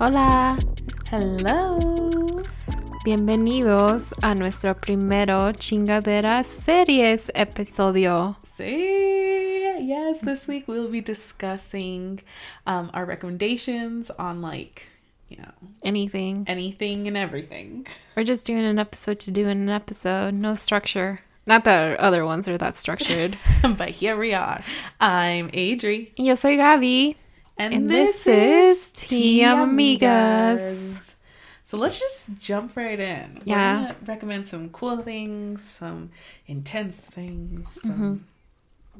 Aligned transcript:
Hola, 0.00 0.58
Hello. 1.10 2.42
bienvenidos 3.04 4.12
a 4.22 4.34
nuestro 4.34 4.74
primero 4.74 5.52
chingadera 5.52 6.42
series 6.44 7.30
episodio. 7.34 8.36
See, 8.42 9.86
yes, 9.86 10.20
this 10.20 10.46
week 10.48 10.66
we'll 10.66 10.88
be 10.90 11.00
discussing 11.00 12.20
um, 12.66 12.90
our 12.94 13.04
recommendations 13.04 14.10
on 14.10 14.42
like, 14.42 14.88
you 15.28 15.36
know, 15.36 15.52
Anything. 15.84 16.44
anything 16.48 17.06
and 17.06 17.16
everything. 17.16 17.86
We're 18.16 18.24
just 18.24 18.46
doing 18.46 18.64
an 18.64 18.78
episode 18.78 19.20
to 19.20 19.30
do 19.30 19.48
an 19.48 19.68
episode, 19.68 20.34
no 20.34 20.54
structure. 20.54 21.20
Not 21.46 21.64
that 21.64 21.98
other 21.98 22.24
ones 22.24 22.48
are 22.48 22.58
that 22.58 22.76
structured. 22.78 23.36
but 23.76 23.90
here 23.90 24.16
we 24.16 24.32
are. 24.34 24.62
I'm 25.00 25.50
Adri, 25.50 26.10
Yo 26.16 26.34
soy 26.36 26.56
Gaby. 26.56 27.16
and, 27.58 27.74
And 27.74 27.90
this, 27.90 28.24
this 28.24 28.78
is 28.78 28.86
is 28.86 28.92
Tea 28.92 29.40
Amigas. 29.40 29.98
Amigas. 30.00 31.14
So 31.64 31.78
let's 31.78 31.98
just 31.98 32.36
jump 32.38 32.76
right 32.76 33.00
in. 33.00 33.40
Yeah. 33.44 33.74
gonna 33.74 33.96
recommend 34.06 34.46
some 34.46 34.68
cool 34.70 34.98
things, 34.98 35.62
some 35.64 36.10
intense 36.46 37.00
things, 37.00 37.80
some 37.82 38.26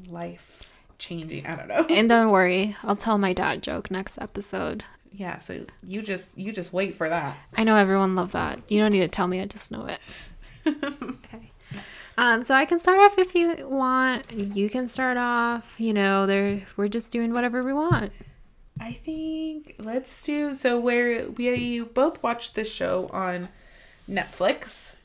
Mm-hmm. 0.00 0.12
life 0.12 0.62
changing. 0.98 1.46
I 1.46 1.54
don't 1.54 1.68
know. 1.68 1.86
And 1.94 2.08
don't 2.08 2.30
worry, 2.36 2.74
I'll 2.82 2.96
tell 2.96 3.18
my 3.18 3.32
dad 3.34 3.62
joke 3.62 3.90
next 3.90 4.18
episode. 4.18 4.84
yeah. 5.12 5.38
So 5.38 5.64
you 5.86 6.02
just 6.02 6.36
you 6.36 6.50
just 6.50 6.72
wait 6.72 6.96
for 6.96 7.08
that. 7.08 7.36
I 7.56 7.62
know 7.64 7.76
everyone 7.76 8.14
loves 8.16 8.32
that. 8.32 8.60
You 8.68 8.80
don't 8.80 8.90
need 8.92 9.00
to 9.00 9.08
tell 9.08 9.28
me, 9.28 9.40
I 9.40 9.44
just 9.44 9.70
know 9.70 9.86
it. 9.86 10.00
okay. 10.66 11.51
Um, 12.18 12.42
so 12.42 12.54
I 12.54 12.64
can 12.66 12.78
start 12.78 12.98
off 12.98 13.18
if 13.18 13.34
you 13.34 13.66
want. 13.68 14.30
You 14.32 14.68
can 14.68 14.86
start 14.86 15.16
off. 15.16 15.74
You 15.78 15.92
know, 15.94 16.26
there 16.26 16.62
we're 16.76 16.88
just 16.88 17.10
doing 17.12 17.32
whatever 17.32 17.62
we 17.64 17.72
want. 17.72 18.12
I 18.80 18.92
think 18.92 19.76
let's 19.78 20.22
do 20.24 20.54
so. 20.54 20.78
Where 20.78 21.28
we 21.28 21.82
both 21.84 22.22
watched 22.22 22.54
this 22.54 22.70
show 22.72 23.08
on 23.12 23.48
Netflix, 24.10 24.96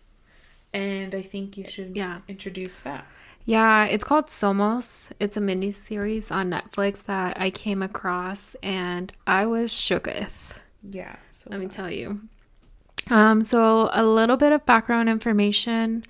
and 0.73 1.13
I 1.15 1.21
think 1.21 1.57
you 1.57 1.67
should 1.67 1.95
Yeah. 1.95 2.19
introduce 2.27 2.79
that. 2.81 3.05
Yeah, 3.45 3.85
it's 3.85 4.03
called 4.03 4.25
Somos. 4.27 5.11
It's 5.21 5.37
a 5.37 5.41
mini 5.41 5.71
series 5.71 6.31
on 6.31 6.49
Netflix 6.49 7.03
that 7.05 7.39
I 7.39 7.49
came 7.49 7.81
across 7.81 8.55
and 8.61 9.13
I 9.25 9.45
was 9.45 9.71
shooketh. 9.71 10.51
Yeah. 10.83 11.15
So 11.31 11.47
Let 11.51 11.61
me 11.61 11.67
tell 11.67 11.89
you. 11.89 12.19
Um, 13.09 13.45
so 13.45 13.89
a 13.93 14.03
little 14.05 14.35
bit 14.35 14.51
of 14.51 14.65
background 14.65 15.07
information. 15.07 16.03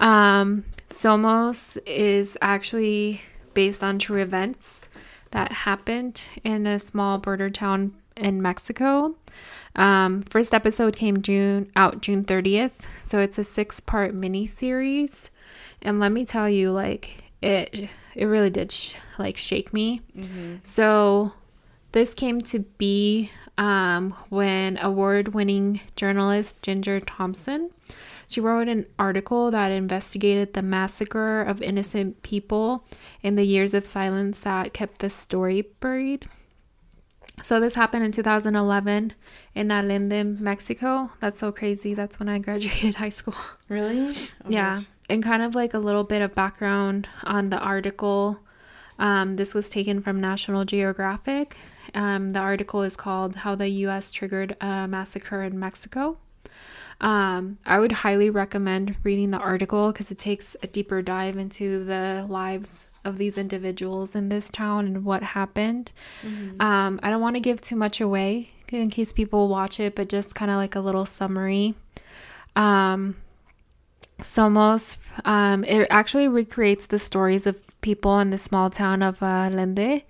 Um, 0.00 0.64
Somos 0.88 1.78
is 1.86 2.36
actually 2.42 3.20
based 3.54 3.84
on 3.84 3.98
true 3.98 4.20
events 4.20 4.88
that 5.30 5.52
happened 5.52 6.28
in 6.42 6.66
a 6.66 6.78
small 6.78 7.18
border 7.18 7.50
town 7.50 7.94
in 8.16 8.42
Mexico. 8.42 9.14
Um, 9.76 10.22
first 10.22 10.52
episode 10.52 10.96
came 10.96 11.22
June 11.22 11.70
out 11.76 12.00
June 12.02 12.24
30th, 12.24 12.80
so 12.98 13.20
it's 13.20 13.38
a 13.38 13.44
six 13.44 13.78
part 13.78 14.14
mini 14.14 14.44
series. 14.46 15.30
And 15.82 16.00
let 16.00 16.10
me 16.10 16.24
tell 16.24 16.48
you, 16.48 16.72
like 16.72 17.24
it, 17.40 17.88
it 18.14 18.24
really 18.24 18.50
did 18.50 18.72
sh- 18.72 18.94
like 19.18 19.36
shake 19.36 19.72
me. 19.72 20.02
So 20.64 21.32
this 21.92 22.14
came 22.14 22.40
to 22.40 22.60
be 22.60 23.30
um, 23.58 24.12
when 24.30 24.78
award-winning 24.78 25.80
journalist 25.94 26.62
Ginger 26.62 27.00
Thompson 27.00 27.70
she 28.30 28.40
wrote 28.40 28.68
an 28.68 28.86
article 28.98 29.50
that 29.50 29.70
investigated 29.72 30.54
the 30.54 30.62
massacre 30.62 31.42
of 31.42 31.60
innocent 31.60 32.22
people 32.22 32.86
in 33.22 33.34
the 33.34 33.44
years 33.44 33.74
of 33.74 33.84
silence 33.84 34.40
that 34.40 34.72
kept 34.72 35.00
the 35.00 35.10
story 35.10 35.62
buried. 35.80 36.24
So 37.42 37.58
this 37.58 37.74
happened 37.74 38.04
in 38.04 38.12
2011 38.12 39.14
in 39.54 39.70
Allende, 39.70 40.22
Mexico. 40.24 41.10
That's 41.20 41.38
so 41.38 41.50
crazy. 41.52 41.94
That's 41.94 42.18
when 42.20 42.28
I 42.28 42.38
graduated 42.46 42.94
high 42.96 43.08
school. 43.08 43.34
really. 43.68 44.10
Oh, 44.10 44.48
Yeah, 44.48 44.74
gosh. 44.76 44.84
and 45.08 45.22
kind 45.22 45.42
of 45.42 45.54
like 45.54 45.74
a 45.74 45.78
little 45.78 46.04
bit 46.04 46.22
of 46.22 46.34
background 46.34 47.08
on 47.24 47.50
the 47.50 47.58
article. 47.58 48.38
Um, 48.98 49.36
this 49.36 49.54
was 49.54 49.68
taken 49.70 50.02
from 50.02 50.20
National 50.20 50.64
Geographic. 50.66 51.56
Um, 51.94 52.30
the 52.30 52.38
article 52.40 52.82
is 52.82 52.94
called 52.94 53.36
How 53.36 53.54
the 53.54 53.68
U.S. 53.88 54.10
Triggered 54.10 54.54
a 54.60 54.86
Massacre 54.86 55.42
in 55.42 55.58
Mexico. 55.58 56.18
Um, 57.00 57.58
I 57.64 57.78
would 57.78 57.92
highly 57.92 58.28
recommend 58.30 58.96
reading 59.02 59.30
the 59.30 59.38
article 59.38 59.90
because 59.92 60.10
it 60.10 60.18
takes 60.18 60.56
a 60.62 60.66
deeper 60.66 61.00
dive 61.00 61.36
into 61.36 61.82
the 61.84 62.26
lives 62.28 62.88
of 63.04 63.16
these 63.16 63.38
individuals 63.38 64.14
in 64.14 64.28
this 64.28 64.50
town 64.50 64.86
and 64.86 65.04
what 65.04 65.22
happened. 65.22 65.92
Um, 66.60 67.00
I 67.02 67.10
don't 67.10 67.22
want 67.22 67.36
to 67.36 67.40
give 67.40 67.60
too 67.60 67.76
much 67.76 68.00
away 68.00 68.50
in 68.70 68.90
case 68.90 69.12
people 69.12 69.48
watch 69.48 69.80
it, 69.80 69.94
but 69.94 70.08
just 70.08 70.34
kind 70.34 70.50
of 70.50 70.56
like 70.58 70.74
a 70.74 70.80
little 70.80 71.06
summary. 71.06 71.74
Um, 72.54 73.16
Somos, 74.20 74.96
um, 75.24 75.64
it 75.64 75.86
actually 75.90 76.28
recreates 76.28 76.86
the 76.86 76.98
stories 76.98 77.46
of 77.46 77.56
people 77.80 78.18
in 78.20 78.30
the 78.30 78.38
small 78.38 78.68
town 78.68 79.02
of 79.02 79.22
uh, 79.22 79.48
Allende 79.50 80.04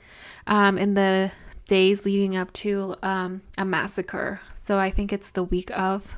um, 0.49 0.77
in 0.77 0.95
the 0.95 1.31
days 1.69 2.05
leading 2.05 2.37
up 2.37 2.53
to 2.53 2.97
um, 3.03 3.43
a 3.57 3.65
massacre. 3.65 4.41
So 4.59 4.79
I 4.79 4.91
think 4.91 5.13
it's 5.13 5.31
the 5.31 5.45
week 5.45 5.71
of 5.79 6.17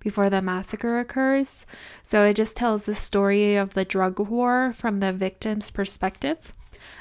before 0.00 0.30
the 0.30 0.42
massacre 0.42 0.98
occurs. 0.98 1.66
So 2.02 2.24
it 2.24 2.34
just 2.34 2.56
tells 2.56 2.84
the 2.84 2.94
story 2.94 3.56
of 3.56 3.74
the 3.74 3.84
drug 3.84 4.18
war 4.18 4.72
from 4.74 5.00
the 5.00 5.12
victim's 5.12 5.70
perspective. 5.70 6.52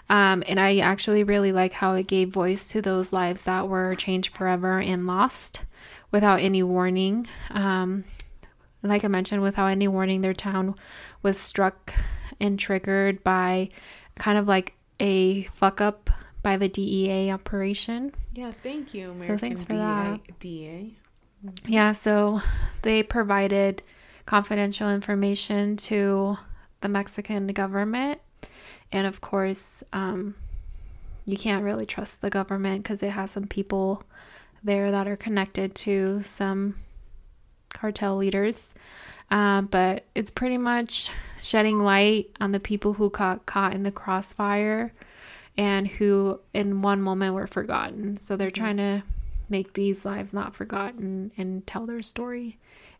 Um, 0.10 0.44
and 0.48 0.60
I 0.60 0.78
actually 0.78 1.24
really 1.24 1.52
like 1.52 1.74
how 1.74 1.94
it 1.94 2.08
gave 2.08 2.30
voice 2.30 2.70
to 2.70 2.82
those 2.82 3.12
lives 3.12 3.44
that 3.44 3.68
were 3.68 3.96
changed 3.96 4.36
forever 4.36 4.80
and 4.80 5.06
lost 5.06 5.64
without 6.12 6.40
any 6.40 6.64
warning. 6.64 7.28
Um, 7.52 8.06
like 8.84 9.04
I 9.04 9.10
mentioned, 9.10 9.42
without 9.42 9.68
any 9.68 9.88
warning, 9.88 10.22
their 10.22 10.34
town 10.34 10.76
was 11.24 11.38
struck 11.38 11.94
and 12.40 12.58
triggered 12.58 13.24
by 13.24 13.70
kind 14.16 14.38
of 14.38 14.48
like 14.48 14.76
a 15.00 15.44
fuck 15.46 15.82
up 15.82 16.10
by 16.42 16.58
the 16.58 16.70
DEA 16.70 17.32
operation. 17.32 18.14
Yeah. 18.34 18.52
Thank 18.52 18.94
you, 18.94 19.12
American 19.12 19.38
thanks 19.40 19.64
for 19.64 19.70
DA. 19.72 19.78
that. 19.78 20.40
DA. 20.40 20.96
Yeah, 21.66 21.92
so 21.92 22.42
they 22.82 23.04
provided 23.04 23.84
confidential 24.26 24.90
information 24.90 25.78
to 25.78 26.38
the 26.82 26.90
Mexican 26.90 27.48
government. 27.48 28.20
And 28.92 29.06
of 29.08 29.22
course, 29.22 29.84
um, 29.94 30.36
you 31.26 31.38
can't 31.38 31.64
really 31.64 31.86
trust 31.86 32.22
the 32.22 32.30
government 32.30 32.84
because 32.84 33.04
it 33.04 33.12
has 33.12 33.32
some 33.32 33.46
people 33.48 34.04
there 34.64 34.92
that 34.92 35.08
are 35.08 35.16
connected 35.16 35.76
to 35.76 36.22
some 36.22 36.76
cartel 37.70 38.18
leaders. 38.18 38.74
Um, 39.30 39.66
but 39.66 40.06
it's 40.16 40.32
pretty 40.32 40.58
much 40.58 41.10
shedding 41.42 41.80
light 41.80 42.30
on 42.40 42.54
the 42.54 42.60
people 42.60 42.94
who 42.94 43.10
got 43.10 43.46
caught 43.46 43.74
in 43.74 43.84
the 43.84 43.92
crossfire 43.92 44.94
and 45.58 45.88
who 45.88 46.40
in 46.54 46.82
one 46.82 47.02
moment 47.02 47.34
were 47.34 47.48
forgotten. 47.48 48.18
So 48.18 48.38
they're 48.38 48.50
trying 48.50 48.78
to 48.78 49.04
make 49.50 49.74
these 49.74 50.06
lives 50.06 50.34
not 50.34 50.56
forgotten 50.56 51.32
and 51.38 51.66
tell 51.66 51.86
their 51.86 52.02
story. 52.02 52.58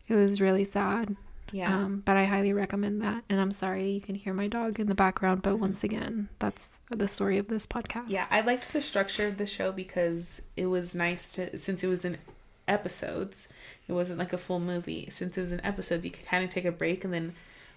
It 0.08 0.14
was 0.14 0.40
really 0.40 0.64
sad. 0.64 1.16
Yeah. 1.52 1.74
Um, 1.74 2.02
but 2.04 2.16
I 2.16 2.24
highly 2.24 2.52
recommend 2.52 3.02
that. 3.02 3.24
And 3.28 3.40
I'm 3.40 3.50
sorry 3.50 3.90
you 3.90 4.00
can 4.00 4.14
hear 4.14 4.34
my 4.34 4.48
dog 4.48 4.80
in 4.80 4.86
the 4.86 4.94
background, 4.94 5.42
but 5.42 5.58
once 5.58 5.84
again, 5.84 6.28
that's 6.38 6.80
the 6.90 7.08
story 7.08 7.38
of 7.38 7.48
this 7.48 7.66
podcast. 7.66 8.04
Yeah, 8.08 8.26
I 8.30 8.42
liked 8.42 8.72
the 8.72 8.80
structure 8.80 9.26
of 9.26 9.38
the 9.38 9.46
show 9.46 9.72
because 9.72 10.42
it 10.56 10.66
was 10.66 10.94
nice 10.94 11.32
to 11.32 11.56
since 11.58 11.82
it 11.82 11.88
was 11.88 12.04
in 12.04 12.18
episodes. 12.66 13.48
It 13.86 13.92
wasn't 13.92 14.18
like 14.18 14.32
a 14.32 14.38
full 14.38 14.60
movie. 14.60 15.08
Since 15.10 15.38
it 15.38 15.40
was 15.40 15.52
in 15.52 15.64
episodes, 15.64 16.04
you 16.04 16.10
could 16.10 16.26
kind 16.26 16.44
of 16.44 16.50
take 16.50 16.66
a 16.66 16.72
break 16.72 17.04
and 17.04 17.14
then 17.14 17.34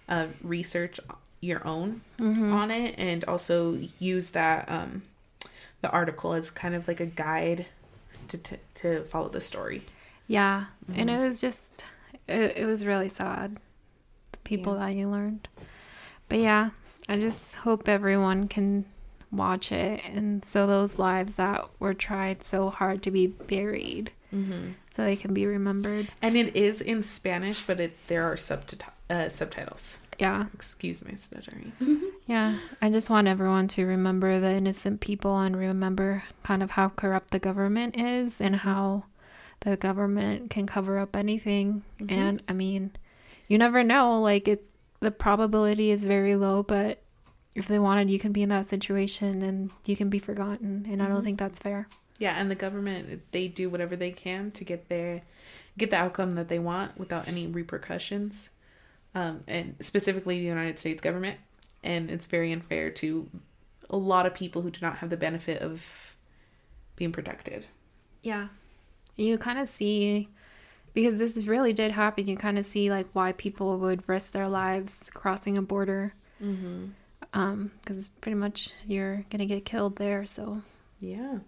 uh, 0.08 0.26
research 0.42 1.00
your 1.40 1.66
own 1.66 2.02
on 2.20 2.70
it, 2.70 2.94
and 2.98 3.24
also 3.24 3.78
use 3.98 4.30
that 4.30 4.68
um, 4.70 5.02
the 5.80 5.90
article 5.90 6.34
as 6.34 6.50
kind 6.50 6.74
of 6.74 6.86
like 6.86 7.00
a 7.00 7.06
guide 7.06 7.66
to 8.28 8.38
to, 8.38 8.58
to 8.74 9.04
follow 9.04 9.28
the 9.28 9.40
story. 9.40 9.82
Yeah. 10.26 10.66
And 10.94 11.10
it 11.10 11.18
was 11.18 11.40
just, 11.40 11.84
it, 12.28 12.56
it 12.56 12.64
was 12.66 12.86
really 12.86 13.08
sad. 13.08 13.58
The 14.32 14.38
people 14.44 14.74
Yeah. 14.74 14.86
that 14.86 14.94
you 14.94 15.08
learned. 15.08 15.48
But 16.28 16.38
yeah, 16.38 16.70
I 17.08 17.18
just 17.18 17.56
hope 17.56 17.88
everyone 17.88 18.48
can 18.48 18.86
watch 19.30 19.72
it. 19.72 20.00
And 20.04 20.44
so 20.44 20.66
those 20.66 20.98
lives 20.98 21.34
that 21.36 21.68
were 21.78 21.94
tried 21.94 22.44
so 22.44 22.70
hard 22.70 23.02
to 23.02 23.10
be 23.10 23.26
buried 23.26 24.12
so 24.92 25.04
they 25.04 25.16
can 25.16 25.34
be 25.34 25.44
remembered. 25.44 26.08
And 26.22 26.36
it 26.36 26.56
is 26.56 26.80
in 26.80 27.02
Spanish, 27.02 27.60
but 27.60 27.78
it 27.80 27.94
there 28.06 28.24
are 28.24 28.32
uh, 29.10 29.28
subtitles. 29.28 29.98
Yeah. 30.22 30.46
Excuse 30.54 31.04
my 31.04 31.14
stuttering. 31.14 31.72
Yeah. 32.26 32.54
I 32.80 32.88
just 32.88 33.10
want 33.10 33.26
everyone 33.26 33.66
to 33.68 33.84
remember 33.84 34.38
the 34.38 34.52
innocent 34.52 35.00
people 35.00 35.36
and 35.40 35.56
remember 35.56 36.22
kind 36.44 36.62
of 36.62 36.70
how 36.70 36.90
corrupt 36.90 37.32
the 37.32 37.40
government 37.40 37.96
is 37.98 38.40
and 38.40 38.54
how 38.54 39.04
the 39.60 39.76
government 39.76 40.48
can 40.48 40.64
cover 40.66 40.98
up 40.98 41.16
anything. 41.16 41.82
And 42.08 42.40
I 42.48 42.52
mean, 42.52 42.92
you 43.48 43.58
never 43.58 43.82
know. 43.82 44.20
Like, 44.20 44.46
it's 44.46 44.70
the 45.00 45.10
probability 45.10 45.90
is 45.90 46.04
very 46.04 46.36
low, 46.36 46.62
but 46.62 47.02
if 47.56 47.66
they 47.66 47.80
wanted, 47.80 48.08
you 48.08 48.20
can 48.20 48.30
be 48.32 48.42
in 48.44 48.48
that 48.50 48.66
situation 48.66 49.42
and 49.42 49.70
you 49.84 49.96
can 49.96 50.08
be 50.08 50.20
forgotten. 50.20 50.86
And 50.88 51.02
I 51.02 51.08
don't 51.08 51.20
Mhm. 51.20 51.24
think 51.24 51.38
that's 51.40 51.58
fair. 51.58 51.88
Yeah, 52.18 52.34
and 52.38 52.48
the 52.48 52.54
government 52.54 53.20
they 53.32 53.48
do 53.48 53.68
whatever 53.68 53.96
they 53.96 54.12
can 54.12 54.52
to 54.52 54.64
get 54.64 54.88
their 54.88 55.20
get 55.76 55.90
the 55.90 55.96
outcome 55.96 56.30
that 56.32 56.46
they 56.48 56.60
want 56.60 56.96
without 56.96 57.26
any 57.26 57.48
repercussions. 57.48 58.50
Um, 59.14 59.44
and 59.46 59.76
specifically 59.80 60.38
the 60.38 60.46
United 60.46 60.78
States 60.78 61.02
government, 61.02 61.38
and 61.84 62.10
it's 62.10 62.26
very 62.26 62.50
unfair 62.52 62.90
to 62.90 63.28
a 63.90 63.96
lot 63.96 64.24
of 64.26 64.32
people 64.32 64.62
who 64.62 64.70
do 64.70 64.78
not 64.80 64.96
have 64.98 65.10
the 65.10 65.16
benefit 65.16 65.60
of 65.60 66.16
being 66.96 67.12
protected. 67.12 67.66
Yeah. 68.22 68.48
You 69.16 69.36
kind 69.36 69.58
of 69.58 69.68
see, 69.68 70.28
because 70.94 71.18
this 71.18 71.36
really 71.36 71.72
did 71.74 71.92
happen, 71.92 72.26
you 72.26 72.36
kind 72.36 72.58
of 72.58 72.64
see 72.64 72.90
like 72.90 73.06
why 73.12 73.32
people 73.32 73.76
would 73.78 74.08
risk 74.08 74.32
their 74.32 74.48
lives 74.48 75.10
crossing 75.12 75.58
a 75.58 75.62
border. 75.62 76.14
Mm-hmm. 76.42 76.86
Um, 77.34 77.70
because 77.80 78.08
pretty 78.20 78.36
much 78.36 78.70
you're 78.86 79.24
gonna 79.30 79.46
get 79.46 79.64
killed 79.64 79.96
there. 79.96 80.24
So, 80.24 80.62
Yeah. 81.00 81.38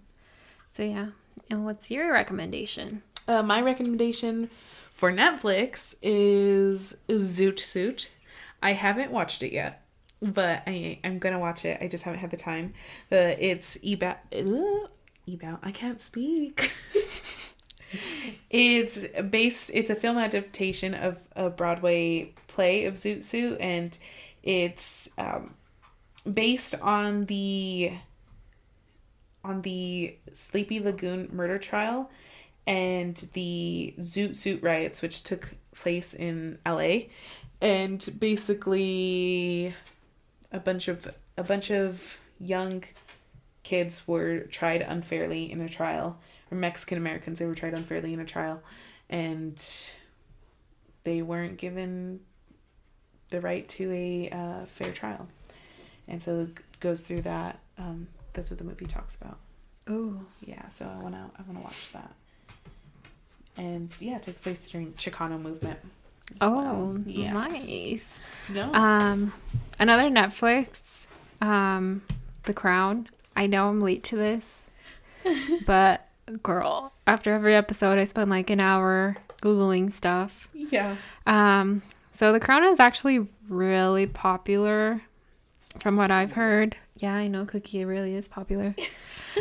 so 0.73 0.83
yeah. 0.83 1.09
And 1.51 1.65
what's 1.65 1.91
your 1.91 2.13
recommendation? 2.13 3.03
Uh, 3.27 3.43
my 3.43 3.61
recommendation 3.63 4.51
for 4.95 5.13
Netflix 5.13 5.97
is 6.01 6.97
Zoot 7.09 7.59
Suit. 7.59 8.11
I 8.63 8.73
haven't 8.73 9.11
watched 9.11 9.43
it 9.43 9.53
yet, 9.53 9.83
but 10.23 10.63
I 10.67 11.01
I'm 11.05 11.19
gonna 11.19 11.39
watch 11.39 11.65
it. 11.65 11.83
I 11.83 11.89
just 11.89 12.05
haven't 12.05 12.21
had 12.21 12.31
the 12.31 12.37
time. 12.39 12.71
Uh, 13.13 13.35
it's 13.39 13.77
about 13.85 14.19
about 14.33 15.59
I 15.63 15.73
can't 15.73 16.01
speak. 16.01 16.73
it's 18.51 19.07
based. 19.31 19.73
It's 19.75 19.91
a 19.91 19.97
film 19.97 20.17
adaptation 20.17 20.95
of 20.95 21.19
a 21.35 21.51
Broadway 21.51 22.33
play 22.47 22.87
of 22.87 22.95
Zoot 22.95 23.25
Suit, 23.25 23.59
and 23.61 23.99
it's 24.45 25.11
um, 25.19 25.55
based 26.33 26.77
on 26.81 27.25
the 27.25 27.93
on 29.43 29.63
the 29.63 30.17
Sleepy 30.33 30.79
Lagoon 30.79 31.29
murder 31.33 31.59
trial 31.59 32.11
and 32.67 33.17
the 33.35 33.95
Zoot 34.01 34.37
Suit 34.37 34.63
riots, 34.63 35.03
which 35.03 35.23
took 35.23 35.55
place 35.75 36.15
in 36.15 36.59
LA, 36.67 37.07
and 37.61 38.09
basically 38.19 39.75
a 40.53 40.61
bunch 40.61 40.89
of 40.89 41.13
a 41.37 41.43
bunch 41.43 41.71
of 41.71 42.19
young 42.39 42.85
kids 43.63 44.07
were 44.07 44.41
tried 44.41 44.83
unfairly 44.83 45.51
in 45.51 45.61
a 45.61 45.69
trial, 45.69 46.19
or 46.51 46.57
Mexican 46.57 46.99
Americans 46.99 47.39
they 47.39 47.47
were 47.47 47.55
tried 47.55 47.75
unfairly 47.75 48.13
in 48.13 48.21
a 48.21 48.25
trial, 48.25 48.63
and 49.11 49.63
they 51.05 51.23
weren't 51.23 51.59
given 51.59 52.21
the 53.31 53.41
right 53.41 53.69
to 53.69 53.91
a 53.93 54.31
uh, 54.31 54.65
fair 54.67 54.93
trial, 54.93 55.29
and 56.09 56.23
so 56.23 56.43
it 56.43 56.81
goes 56.81 57.03
through 57.03 57.23
that. 57.23 57.59
Um, 57.77 58.09
that's 58.33 58.51
what 58.51 58.59
the 58.59 58.65
movie 58.65 58.87
talks 58.87 59.17
about. 59.17 59.39
Ooh. 59.91 60.25
Yeah, 60.47 60.69
so 60.71 60.87
I 60.87 61.03
wanna 61.03 61.31
I 61.39 61.43
wanna 61.47 61.61
watch 61.61 61.93
that. 61.93 62.13
And 63.57 63.91
yeah, 64.01 64.17
it 64.17 64.23
takes 64.23 64.43
place 64.43 64.69
during 64.69 64.93
Chicano 64.95 65.41
movement. 65.41 65.79
Oh, 66.41 66.57
well. 66.57 66.99
Yes. 67.07 67.35
nice. 67.35 68.21
No. 68.49 68.73
Um, 68.73 69.33
another 69.79 70.05
Netflix, 70.11 71.07
um, 71.41 72.03
The 72.45 72.55
Crown. 72.55 73.09
I 73.37 73.47
know 73.47 73.69
I'm 73.69 73.81
late 73.81 74.03
to 74.05 74.17
this, 74.17 74.65
but 75.67 76.09
girl, 76.43 76.93
after 77.07 77.33
every 77.35 77.55
episode, 77.55 77.99
I 77.99 78.05
spend 78.05 78.31
like 78.31 78.51
an 78.51 78.61
hour 78.61 79.17
googling 79.43 79.93
stuff. 79.93 80.49
yeah. 80.55 80.97
Um, 81.27 81.83
so 82.15 82.33
The 82.33 82.41
Crown 82.41 82.65
is 82.65 82.81
actually 82.81 83.27
really 83.49 84.07
popular, 84.07 85.03
from 85.79 85.97
what 85.97 86.11
I've 86.11 86.33
heard. 86.33 86.77
Yeah, 86.97 87.15
I 87.15 87.27
know 87.29 87.45
Cookie 87.45 87.85
really 87.85 88.15
is 88.15 88.29
popular. 88.29 88.75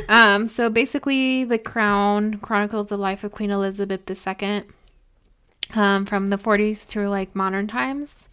um, 0.09 0.47
so 0.47 0.69
basically, 0.69 1.43
The 1.43 1.57
Crown 1.57 2.39
chronicles 2.39 2.87
the 2.87 2.97
life 2.97 3.23
of 3.23 3.31
Queen 3.31 3.51
Elizabeth 3.51 4.09
II, 4.09 4.63
um, 5.75 6.05
from 6.05 6.29
the 6.29 6.37
40s 6.37 6.83
through 6.83 7.09
like 7.09 7.35
modern 7.35 7.67
times. 7.67 8.27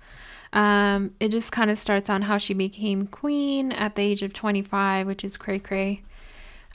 Um, 0.52 1.14
it 1.20 1.28
just 1.28 1.52
kind 1.52 1.70
of 1.70 1.78
starts 1.78 2.10
on 2.10 2.22
how 2.22 2.38
she 2.38 2.54
became 2.54 3.06
queen 3.06 3.70
at 3.70 3.94
the 3.94 4.02
age 4.02 4.22
of 4.22 4.32
25, 4.32 5.06
which 5.06 5.24
is 5.24 5.36
cray 5.36 5.60
cray. 5.60 6.02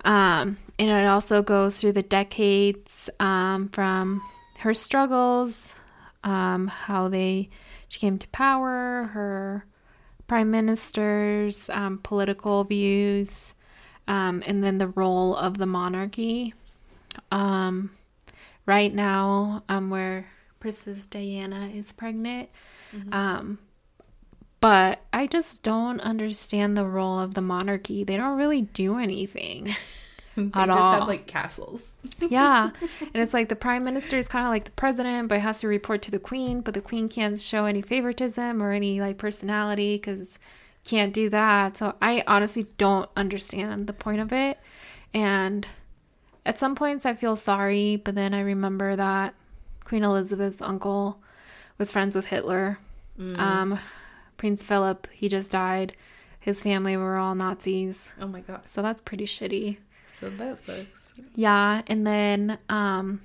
Um, 0.05 0.57
and 0.79 0.89
it 0.89 1.07
also 1.07 1.41
goes 1.41 1.77
through 1.77 1.93
the 1.93 2.03
decades 2.03 3.09
um, 3.19 3.69
from 3.69 4.21
her 4.59 4.73
struggles, 4.73 5.75
um, 6.23 6.67
how 6.67 7.09
they 7.09 7.49
she 7.87 7.99
came 7.99 8.17
to 8.17 8.27
power, 8.29 9.09
her 9.13 9.65
prime 10.27 10.51
ministers, 10.51 11.69
um, 11.69 11.99
political 12.01 12.63
views, 12.63 13.53
um, 14.07 14.43
and 14.45 14.63
then 14.63 14.77
the 14.77 14.87
role 14.87 15.35
of 15.35 15.57
the 15.57 15.65
monarchy. 15.65 16.53
Um, 17.31 17.91
right 18.65 18.93
now, 18.93 19.63
um, 19.69 19.89
where 19.89 20.27
Princess 20.59 21.05
Diana 21.05 21.69
is 21.73 21.91
pregnant. 21.91 22.49
Um, 23.11 23.59
but 24.61 25.01
I 25.13 25.27
just 25.27 25.63
don't 25.63 25.99
understand 26.01 26.75
the 26.75 26.85
role 26.85 27.19
of 27.19 27.33
the 27.33 27.41
monarchy. 27.41 28.03
They 28.03 28.17
don't 28.17 28.37
really 28.37 28.61
do 28.61 28.97
anything. 28.97 29.75
They 30.35 30.43
At 30.53 30.65
just 30.65 30.77
all. 30.77 30.99
have 30.99 31.07
like 31.07 31.27
castles. 31.27 31.93
yeah. 32.19 32.71
And 32.99 33.23
it's 33.23 33.33
like 33.33 33.47
the 33.47 33.55
prime 33.55 33.85
minister 33.85 34.17
is 34.17 34.27
kind 34.27 34.45
of 34.45 34.49
like 34.49 34.65
the 34.65 34.71
president, 34.71 35.29
but 35.29 35.39
has 35.39 35.61
to 35.61 35.67
report 35.69 36.01
to 36.01 36.11
the 36.11 36.19
queen, 36.19 36.59
but 36.59 36.73
the 36.73 36.81
queen 36.81 37.07
can't 37.07 37.39
show 37.39 37.63
any 37.63 37.81
favoritism 37.81 38.61
or 38.61 38.73
any 38.73 38.99
like 38.99 39.17
personality 39.17 39.95
because 39.95 40.37
can't 40.85 41.13
do 41.13 41.29
that. 41.29 41.77
So 41.77 41.95
I 42.01 42.23
honestly 42.27 42.67
don't 42.77 43.09
understand 43.15 43.87
the 43.87 43.93
point 43.93 44.21
of 44.21 44.31
it. 44.31 44.59
And 45.13 45.67
at 46.45 46.59
some 46.59 46.75
points 46.75 47.05
I 47.05 47.13
feel 47.15 47.35
sorry, 47.35 47.97
but 47.97 48.15
then 48.15 48.33
I 48.33 48.41
remember 48.41 48.95
that 48.95 49.33
Queen 49.83 50.03
Elizabeth's 50.03 50.61
uncle 50.61 51.21
was 51.77 51.91
friends 51.91 52.15
with 52.15 52.27
Hitler. 52.27 52.79
Um, 53.37 53.79
Prince 54.37 54.61
Philip, 54.61 55.07
he 55.11 55.29
just 55.29 55.51
died. 55.51 55.95
His 56.39 56.61
family 56.61 56.97
were 56.97 57.17
all 57.17 57.33
Nazis. 57.33 58.13
Oh 58.21 58.27
my 58.27 58.41
god. 58.41 58.61
So 58.67 58.81
that's 58.81 59.01
pretty 59.01 59.25
shitty. 59.25 59.77
So 60.19 60.29
that 60.29 60.63
sucks. 60.63 61.13
Yeah, 61.35 61.81
and 61.87 62.05
then 62.05 62.57
um 62.69 63.21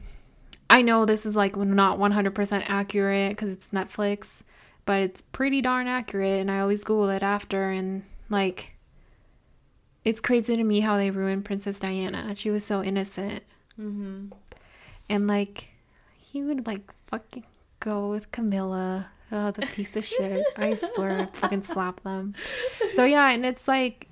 I 0.71 0.83
know 0.83 1.05
this 1.05 1.27
is 1.27 1.35
like 1.35 1.57
not 1.57 1.99
100% 1.99 2.65
accurate 2.69 3.37
cuz 3.37 3.53
it's 3.53 3.69
Netflix, 3.71 4.43
but 4.91 5.03
it's 5.03 5.23
pretty 5.31 5.63
darn 5.63 5.87
accurate 5.87 6.41
and 6.41 6.51
I 6.51 6.59
always 6.59 6.83
google 6.83 7.11
it 7.11 7.23
after 7.23 7.71
and 7.71 8.03
like 8.29 8.73
it's 10.05 10.21
crazy 10.21 10.57
to 10.57 10.65
me 10.65 10.81
how 10.81 10.97
they 10.97 11.13
ruined 11.13 11.45
Princess 11.45 11.79
Diana. 11.79 12.35
She 12.35 12.51
was 12.51 12.65
so 12.65 12.83
innocent. 12.83 13.45
Mm-hmm. 13.81 14.31
And 15.09 15.29
like 15.29 15.69
he 16.19 16.43
would 16.43 16.67
like 16.67 16.93
fucking 17.07 17.45
go 17.79 18.11
with 18.11 18.33
Camilla. 18.33 19.07
Oh, 19.31 19.53
the 19.53 19.65
piece 19.65 19.95
of 19.95 20.05
shit. 20.05 20.45
I 20.57 20.75
swear 20.75 21.21
I'd 21.21 21.37
fucking 21.37 21.63
slap 21.63 22.01
them. 22.01 22.35
So 22.95 23.05
yeah, 23.05 23.31
and 23.31 23.47
it's 23.47 23.69
like 23.69 24.09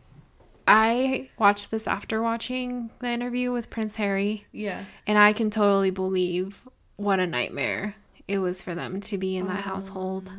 I 0.69 1.29
watched 1.41 1.73
this 1.73 1.89
after 1.89 2.23
watching 2.23 2.91
the 3.01 3.09
interview 3.09 3.51
with 3.51 3.69
Prince 3.69 3.97
Harry. 3.97 4.47
Yeah. 4.53 4.85
And 5.09 5.19
I 5.19 5.33
can 5.33 5.51
totally 5.51 5.91
believe 5.91 6.69
what 6.95 7.19
a 7.19 7.27
nightmare 7.27 7.97
it 8.29 8.39
was 8.39 8.63
for 8.63 8.77
them 8.77 9.01
to 9.01 9.19
be 9.19 9.37
in 9.37 9.49
that 9.49 9.65
household. 9.65 10.31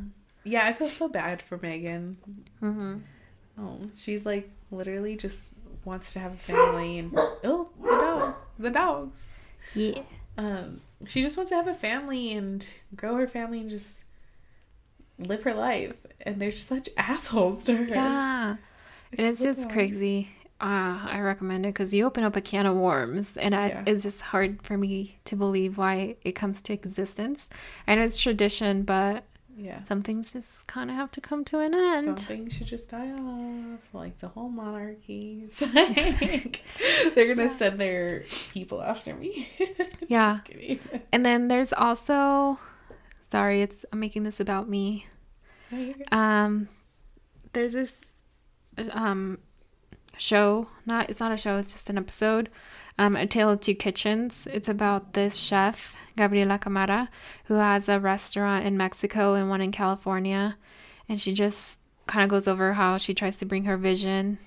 Yeah, 0.50 0.66
I 0.66 0.74
feel 0.74 0.90
so 0.90 1.08
bad 1.08 1.42
for 1.42 1.58
Meghan. 1.58 2.16
Mm-hmm. 2.62 2.98
Oh, 3.60 3.80
she's 3.96 4.26
like 4.26 4.50
literally 4.72 5.16
just 5.16 5.50
wants 5.86 6.14
to 6.14 6.20
have 6.20 6.34
a 6.34 6.38
family 6.38 7.00
and 7.00 7.12
oh, 7.16 7.70
the 7.82 7.90
dogs, 7.90 8.42
the 8.58 8.70
dogs. 8.70 9.28
Yeah. 9.76 10.02
Um, 10.38 10.82
she 11.08 11.22
just 11.22 11.38
wants 11.38 11.50
to 11.52 11.56
have 11.56 11.68
a 11.68 11.74
family 11.74 12.34
and 12.34 12.68
grow 12.96 13.16
her 13.16 13.28
family 13.28 13.60
and 13.60 13.70
just 13.70 14.06
live 15.20 15.44
her 15.44 15.54
life. 15.54 15.96
And 16.22 16.42
they're 16.42 16.52
just 16.52 16.68
such 16.68 16.90
assholes 16.98 17.66
to 17.66 17.76
her. 17.76 17.86
Yeah. 17.86 18.56
And 19.18 19.28
it's 19.28 19.42
just 19.44 19.68
Yeah. 19.68 19.74
crazy. 19.74 20.30
Uh, 20.62 21.00
I 21.10 21.20
recommend 21.20 21.66
it 21.66 21.70
because 21.70 21.94
you 21.94 22.06
open 22.06 22.24
up 22.26 22.36
a 22.36 22.42
can 22.42 22.66
of 22.66 22.76
worms, 22.76 23.38
and 23.38 23.56
I, 23.56 23.68
Yeah. 23.70 23.84
it's 23.86 24.04
just 24.04 24.20
hard 24.22 24.62
for 24.62 24.78
me 24.78 25.16
to 25.24 25.38
believe 25.38 25.78
why 25.78 26.18
it 26.22 26.34
comes 26.34 26.62
to 26.64 26.74
existence. 26.74 27.48
I 27.88 27.96
know 27.96 28.02
it's 28.02 28.20
tradition, 28.22 28.84
but 28.84 29.24
Yeah. 29.62 29.84
some 29.84 30.02
things 30.02 30.34
just 30.34 30.68
kind 30.68 30.90
of 30.90 30.96
have 30.96 31.12
to 31.12 31.22
come 31.22 31.44
to 31.46 31.60
an 31.60 31.74
end. 31.74 32.20
Some 32.20 32.38
things 32.38 32.54
should 32.56 32.68
just 32.68 32.90
die 32.90 33.12
off, 33.12 33.80
like 33.94 34.18
the 34.20 34.30
whole 34.30 34.50
monarchy. 34.50 35.48
Like, 35.76 36.62
they're 37.16 37.28
gonna 37.36 37.50
send 37.50 37.80
their 37.80 38.24
people 38.54 38.82
after 38.82 39.14
me. 39.16 39.48
Yeah. 40.08 40.40
And 41.12 41.24
then 41.24 41.50
there's 41.50 41.72
also, 41.72 42.58
sorry, 43.32 43.62
it's 43.62 43.86
I'm 43.92 44.00
making 44.00 44.24
this 44.24 44.40
about 44.40 44.68
me. 44.68 45.06
Um, 46.12 46.68
there's 47.54 47.74
this 47.74 47.94
um 48.92 49.38
show. 50.18 50.68
Not 50.86 51.10
it's 51.12 51.20
not 51.20 51.32
a 51.32 51.38
show. 51.38 51.58
It's 51.58 51.74
just 51.74 51.90
an 51.92 51.98
episode. 51.98 52.50
Um, 52.98 53.16
A 53.16 53.28
Tale 53.28 53.52
of 53.52 53.60
Two 53.62 53.76
Kitchens. 53.76 54.48
It's 54.52 54.68
about 54.68 55.14
this 55.14 55.38
chef 55.38 55.96
Gabriela 56.20 56.60
Camara 56.60 57.10
who 57.46 57.56
has 57.56 57.90
a 57.90 58.00
restaurant 58.00 58.66
in 58.66 58.78
Mexico 58.78 59.34
and 59.34 59.50
one 59.50 59.62
in 59.62 59.72
California, 59.72 60.58
and 61.08 61.20
she 61.20 61.34
just 61.34 61.80
kind 62.08 62.24
of 62.24 62.30
goes 62.30 62.48
over 62.48 62.74
how 62.74 62.98
she 62.98 63.14
tries 63.14 63.38
to 63.38 63.46
bring 63.46 63.64
her 63.64 63.78
vision 63.78 64.38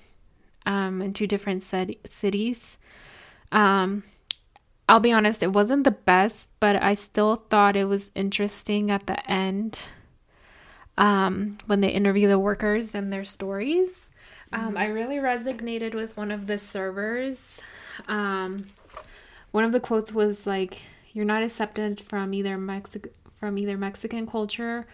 um, 0.65 1.01
in 1.01 1.13
two 1.13 1.27
different 1.27 1.63
cities. 1.63 2.77
Um, 3.51 4.03
I'll 4.87 4.99
be 4.99 5.11
honest, 5.13 5.41
it 5.41 5.53
wasn't 5.53 5.85
the 5.85 5.91
best, 5.91 6.49
but 6.59 6.81
I 6.81 6.93
still 6.93 7.37
thought 7.49 7.75
it 7.75 7.85
was 7.85 8.11
interesting 8.15 8.91
at 8.91 9.07
the 9.07 9.19
end 9.29 9.79
um, 10.97 11.57
when 11.65 11.81
they 11.81 11.89
interview 11.89 12.27
the 12.27 12.39
workers 12.39 12.93
and 12.93 13.11
their 13.11 13.23
stories. 13.23 14.11
Um, 14.51 14.77
I 14.77 14.85
really 14.85 15.15
resonated 15.15 15.95
with 15.95 16.15
one 16.15 16.31
of 16.31 16.47
the 16.47 16.59
servers. 16.59 17.61
Um, 18.07 18.65
one 19.51 19.63
of 19.63 19.71
the 19.71 19.79
quotes 19.79 20.11
was 20.11 20.45
like, 20.45 20.81
"You're 21.13 21.25
not 21.25 21.43
accepted 21.43 22.01
from 22.01 22.33
either 22.33 22.57
Mexico 22.57 23.09
from 23.39 23.57
either 23.57 23.77
Mexican 23.77 24.25
culture. 24.25 24.87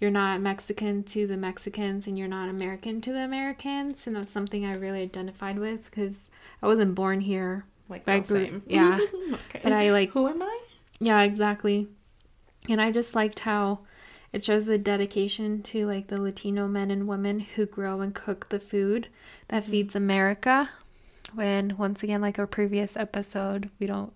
You're 0.00 0.10
not 0.10 0.40
Mexican 0.40 1.02
to 1.04 1.26
the 1.26 1.36
Mexicans, 1.36 2.06
and 2.06 2.16
you're 2.18 2.28
not 2.28 2.48
American 2.48 3.00
to 3.02 3.12
the 3.12 3.24
Americans." 3.24 4.06
And 4.06 4.16
that's 4.16 4.30
something 4.30 4.64
I 4.64 4.74
really 4.74 5.02
identified 5.02 5.58
with 5.58 5.90
because 5.90 6.28
I 6.62 6.66
wasn't 6.66 6.94
born 6.94 7.20
here. 7.20 7.64
Like, 7.88 8.04
But 8.04 8.14
I 8.14 8.18
grew- 8.20 8.44
same. 8.44 8.62
yeah. 8.66 8.98
okay. 9.32 9.60
But 9.62 9.72
I 9.72 9.92
like 9.92 10.10
Who 10.10 10.26
am 10.28 10.42
I? 10.42 10.60
yeah, 10.98 11.22
exactly. 11.22 11.88
And 12.68 12.80
I 12.80 12.90
just 12.90 13.14
liked 13.14 13.40
how 13.40 13.80
it 14.32 14.44
shows 14.44 14.66
the 14.66 14.78
dedication 14.78 15.62
to 15.62 15.86
like 15.86 16.08
the 16.08 16.20
Latino 16.20 16.66
men 16.66 16.90
and 16.90 17.06
women 17.06 17.40
who 17.40 17.64
grow 17.64 18.00
and 18.00 18.14
cook 18.14 18.48
the 18.48 18.60
food 18.60 19.08
that 19.48 19.62
mm-hmm. 19.62 19.70
feeds 19.70 19.96
America. 19.96 20.70
When 21.34 21.76
once 21.76 22.02
again, 22.02 22.20
like 22.20 22.38
our 22.38 22.46
previous 22.46 22.96
episode, 22.96 23.70
we 23.78 23.86
don't 23.86 24.12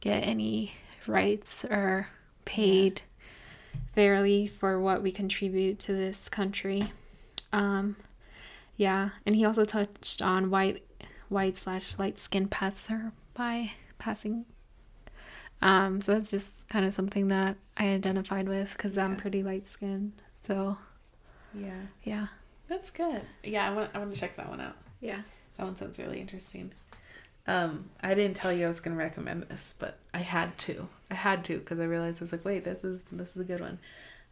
get 0.00 0.20
any 0.20 0.74
rights 1.08 1.64
are 1.64 2.08
paid 2.44 3.02
fairly 3.94 4.46
for 4.46 4.80
what 4.80 5.02
we 5.02 5.10
contribute 5.12 5.78
to 5.80 5.92
this 5.92 6.28
country. 6.28 6.92
Um, 7.52 7.96
yeah, 8.76 9.10
and 9.24 9.36
he 9.36 9.44
also 9.44 9.64
touched 9.64 10.20
on 10.20 10.50
white, 10.50 10.82
white 11.28 11.56
slash 11.56 11.98
light 11.98 12.18
skin 12.18 12.48
passer 12.48 13.12
by 13.34 13.72
passing 13.98 14.44
um, 15.62 16.02
so 16.02 16.12
that's 16.12 16.30
just 16.30 16.68
kind 16.68 16.84
of 16.84 16.92
something 16.92 17.28
that 17.28 17.56
I 17.76 17.88
identified 17.88 18.48
with 18.48 18.72
because 18.76 18.98
I'm 18.98 19.16
pretty 19.16 19.42
light 19.42 19.66
skinned. 19.66 20.12
So 20.42 20.76
Yeah, 21.54 21.80
yeah, 22.02 22.26
that's 22.68 22.90
good. 22.90 23.22
Yeah, 23.42 23.66
I 23.66 23.72
want. 23.72 23.90
I 23.94 23.98
want 23.98 24.12
to 24.12 24.20
check 24.20 24.36
that 24.36 24.48
one 24.48 24.60
out. 24.60 24.76
yeah. 25.00 25.22
That 25.56 25.64
one 25.64 25.76
sounds 25.76 25.98
really 25.98 26.20
interesting. 26.20 26.72
Um, 27.46 27.90
I 28.02 28.14
didn't 28.14 28.36
tell 28.36 28.52
you 28.52 28.66
I 28.66 28.68
was 28.68 28.80
gonna 28.80 28.96
recommend 28.96 29.44
this, 29.44 29.74
but 29.78 29.98
I 30.12 30.18
had 30.18 30.56
to. 30.58 30.88
I 31.10 31.14
had 31.14 31.44
to 31.46 31.58
because 31.58 31.78
I 31.78 31.84
realized 31.84 32.20
I 32.20 32.24
was 32.24 32.32
like, 32.32 32.44
wait, 32.44 32.64
this 32.64 32.84
is 32.84 33.04
this 33.12 33.30
is 33.30 33.42
a 33.42 33.44
good 33.44 33.60
one. 33.60 33.78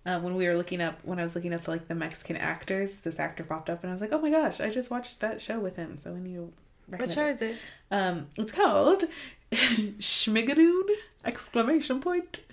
Uh, 0.05 0.19
when 0.19 0.35
we 0.35 0.47
were 0.49 0.57
looking 0.57 0.81
up, 0.81 0.99
when 1.05 1.21
I 1.21 1.23
was 1.23 1.35
looking 1.35 1.55
up 1.55 1.69
like 1.69 1.87
the 1.87 1.95
Mexican 1.95 2.37
actors, 2.37 2.97
this 2.97 3.21
actor 3.21 3.45
popped 3.45 3.71
up, 3.71 3.83
and 3.83 3.91
I 3.91 3.93
was 3.93 4.01
like, 4.01 4.13
oh 4.13 4.21
my 4.21 4.31
gosh, 4.31 4.61
I 4.61 4.71
just 4.71 4.91
watched 4.91 5.21
that 5.21 5.41
show 5.41 5.61
with 5.61 5.77
him, 5.77 5.97
so 5.99 6.13
we 6.13 6.21
need 6.21 6.35
to. 6.35 6.53
What 6.87 7.01
recommend 7.01 7.13
show 7.13 7.27
it. 7.27 7.35
is 7.35 7.43
it? 7.43 7.57
Um, 7.91 8.27
it's 8.37 8.53
called 8.53 9.05
Schmigadoon! 9.53 10.89
Exclamation 11.25 12.01
point. 12.01 12.45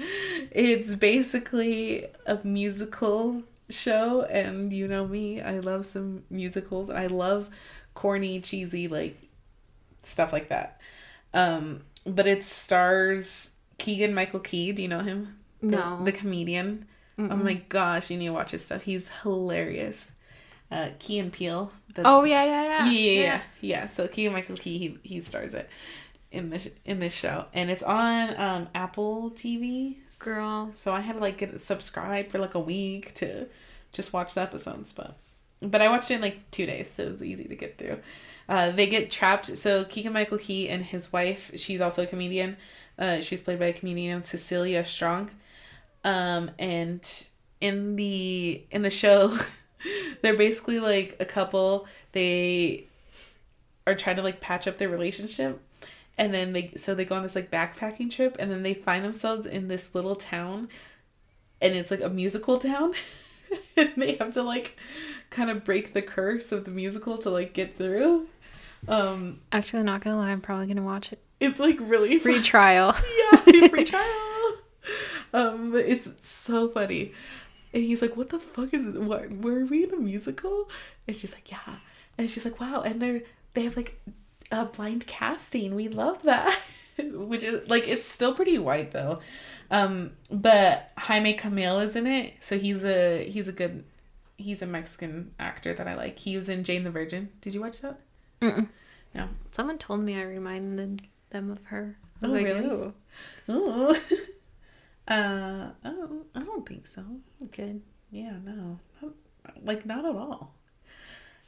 It's 0.52 0.94
basically 0.94 2.06
a 2.28 2.40
musical 2.44 3.42
show, 3.70 4.24
and 4.24 4.72
you 4.72 4.88
know 4.88 5.08
me, 5.08 5.42
I 5.42 5.60
love 5.60 5.86
some 5.86 6.24
musicals. 6.30 6.90
I 6.90 7.08
love 7.08 7.50
corny, 7.96 8.42
cheesy, 8.42 8.88
like 8.88 9.29
stuff 10.02 10.32
like 10.34 10.50
that. 10.50 10.80
Um, 11.34 11.82
but 12.06 12.28
it 12.28 12.44
stars 12.44 13.52
Keegan 13.78 14.14
Michael 14.14 14.40
Key. 14.40 14.72
Do 14.72 14.82
you 14.82 14.88
know 14.88 15.00
him? 15.00 15.36
No. 15.62 16.02
the 16.04 16.12
comedian. 16.12 16.86
Oh 17.18 17.24
Mm-mm. 17.24 17.44
my 17.44 17.54
gosh, 17.56 18.10
you 18.10 18.18
need 18.18 18.28
to 18.28 18.34
watch 18.34 18.52
his 18.52 18.64
stuff. 18.66 18.84
He's 18.84 19.10
hilarious. 19.24 20.12
Uh, 20.72 20.90
Key 21.00 21.20
and 21.20 21.34
Peele. 21.34 21.72
the- 21.94 22.04
Oh 22.06 22.24
yeah, 22.24 22.44
yeah, 22.46 22.64
yeah, 22.64 22.86
yeah. 22.86 22.92
yeah, 22.92 23.22
yeah, 23.22 23.42
yeah. 23.62 23.88
So 23.88 24.08
Keegan 24.08 24.34
Michael 24.34 24.56
Key, 24.56 24.78
he 24.78 24.98
he 25.04 25.20
stars 25.20 25.54
it 25.54 25.68
in 26.32 26.50
this 26.50 26.70
in 26.86 27.00
this 27.00 27.12
show, 27.14 27.46
and 27.54 27.70
it's 27.70 27.84
on 27.84 28.40
um 28.40 28.70
Apple 28.74 29.32
TV. 29.32 29.98
Girl, 30.20 30.72
So 30.76 30.94
I 30.94 31.02
had 31.02 31.14
to 31.14 31.20
like 31.20 31.38
get 31.40 31.60
subscribed 31.60 32.32
for 32.32 32.40
like 32.40 32.56
a 32.56 32.60
week 32.60 33.14
to 33.16 33.48
just 33.92 34.14
watch 34.14 34.36
the 34.36 34.42
episodes, 34.42 34.94
but 34.94 35.18
but 35.62 35.82
I 35.82 35.90
watched 35.90 36.12
it 36.12 36.16
in 36.16 36.22
like 36.22 36.50
two 36.52 36.66
days, 36.68 36.90
so 36.90 37.04
it 37.04 37.12
was 37.12 37.24
easy 37.24 37.46
to 37.46 37.56
get 37.56 37.78
through. 37.78 38.00
Uh, 38.50 38.72
they 38.72 38.88
get 38.88 39.12
trapped. 39.12 39.56
So 39.56 39.86
Keegan 39.86 40.12
Michael 40.12 40.40
Key 40.40 40.68
and 40.68 40.84
his 40.84 41.14
wife, 41.14 41.52
she's 41.56 41.80
also 41.80 42.04
a 42.04 42.08
comedian. 42.08 42.58
Uh, 42.98 43.22
she's 43.22 43.42
played 43.42 43.60
by 43.60 43.68
a 43.68 43.74
comedian 43.74 44.24
Cecilia 44.24 44.86
Strong. 44.86 45.32
Um, 46.04 46.52
and 46.60 47.28
in 47.62 47.96
the 47.96 48.64
in 48.72 48.82
the 48.82 48.90
show, 48.90 49.38
they're 50.22 50.36
basically 50.36 50.80
like 50.80 51.16
a 51.20 51.26
couple. 51.26 51.88
They 52.12 52.88
are 53.86 53.96
trying 53.96 54.18
to 54.18 54.24
like 54.24 54.42
patch 54.42 54.68
up 54.68 54.78
their 54.78 54.90
relationship 54.90 55.62
and 56.20 56.34
then 56.34 56.54
they 56.54 56.72
so 56.76 56.94
they 56.94 57.06
go 57.06 57.16
on 57.16 57.24
this 57.24 57.36
like 57.36 57.50
backpacking 57.50 58.12
trip 58.12 58.36
and 58.40 58.52
then 58.52 58.62
they 58.62 58.74
find 58.74 59.04
themselves 59.04 59.46
in 59.46 59.68
this 59.68 59.96
little 59.96 60.16
town 60.16 60.68
and 61.62 61.74
it's 61.74 61.90
like 61.90 62.02
a 62.02 62.10
musical 62.10 62.60
town 62.60 62.94
and 63.78 63.94
they 63.98 64.16
have 64.16 64.32
to 64.34 64.44
like 64.44 64.78
kind 65.30 65.50
of 65.50 65.64
break 65.64 65.94
the 65.94 66.02
curse 66.02 66.52
of 66.52 66.66
the 66.66 66.72
musical 66.72 67.18
to 67.18 67.30
like 67.30 67.54
get 67.54 67.76
through 67.76 68.28
um 68.88 69.40
actually, 69.52 69.84
not 69.84 70.02
gonna 70.02 70.18
lie, 70.18 70.32
I'm 70.32 70.42
probably 70.42 70.68
gonna 70.68 70.84
watch 70.84 71.12
it. 71.12 71.20
it's 71.40 71.60
like 71.60 71.78
really 71.80 72.18
Free 72.20 72.36
fun. 72.36 72.42
trial. 72.44 72.96
yeah 73.34 73.68
free 73.70 73.84
trial. 73.94 74.58
Um 75.34 75.72
but 75.72 75.86
it's 75.86 76.10
so 76.28 76.70
funny. 76.70 77.14
And 77.74 77.84
he's 77.84 78.02
like 78.02 78.16
what 78.18 78.30
the 78.30 78.40
fuck 78.40 78.74
is 78.74 78.86
it? 78.86 78.96
What 79.00 79.30
were 79.32 79.66
we 79.66 79.84
in 79.84 79.94
a 79.94 79.98
musical? 79.98 80.70
And 81.08 81.16
she's 81.16 81.34
like 81.34 81.52
yeah. 81.52 81.76
And 82.18 82.30
she's 82.30 82.46
like 82.46 82.60
wow 82.60 82.82
and 82.82 83.02
they're 83.02 83.22
they 83.54 83.64
have 83.64 83.76
like 83.78 84.00
a 84.52 84.66
blind 84.66 85.06
casting. 85.08 85.76
We 85.76 85.88
love 85.90 86.24
that. 86.24 86.58
Which 87.00 87.44
is 87.44 87.70
like 87.70 87.88
it's 87.88 88.08
still 88.08 88.34
pretty 88.34 88.58
white 88.58 88.92
though. 88.92 89.20
Um 89.70 90.12
but 90.32 90.92
Jaime 90.98 91.36
Camil 91.38 91.84
is 91.84 91.96
in 91.96 92.08
it 92.08 92.34
so 92.40 92.58
he's 92.58 92.84
a 92.84 93.24
he's 93.30 93.48
a 93.48 93.52
good 93.52 93.84
he's 94.38 94.62
a 94.62 94.66
mexican 94.66 95.32
actor 95.40 95.74
that 95.74 95.88
i 95.88 95.96
like. 95.96 96.18
He 96.18 96.36
was 96.36 96.50
in 96.50 96.64
jane 96.64 96.84
the 96.86 96.92
virgin. 96.92 97.30
Did 97.42 97.54
you 97.54 97.62
watch 97.62 97.82
that 97.82 98.00
Mm-mm. 98.42 98.70
no 99.16 99.30
Someone 99.52 99.78
told 99.78 100.02
me 100.02 100.18
I 100.18 100.24
reminded 100.24 101.02
them 101.30 101.52
of 101.52 101.64
her. 101.66 101.98
I 102.22 102.26
Oh, 102.26 102.30
like, 102.30 102.46
really? 102.46 102.66
"Ooh, 102.66 102.94
Ooh. 103.50 103.96
uh 105.08 105.70
I 105.84 105.90
don't, 105.90 106.26
I 106.36 106.44
don't 106.44 106.68
think 106.68 106.88
so 106.88 107.04
good. 107.52 107.82
Yeah, 108.12 108.34
no. 108.44 108.80
Not- 109.02 109.14
Like, 109.64 109.86
not 109.86 110.06
at 110.06 110.16
all. 110.16 110.54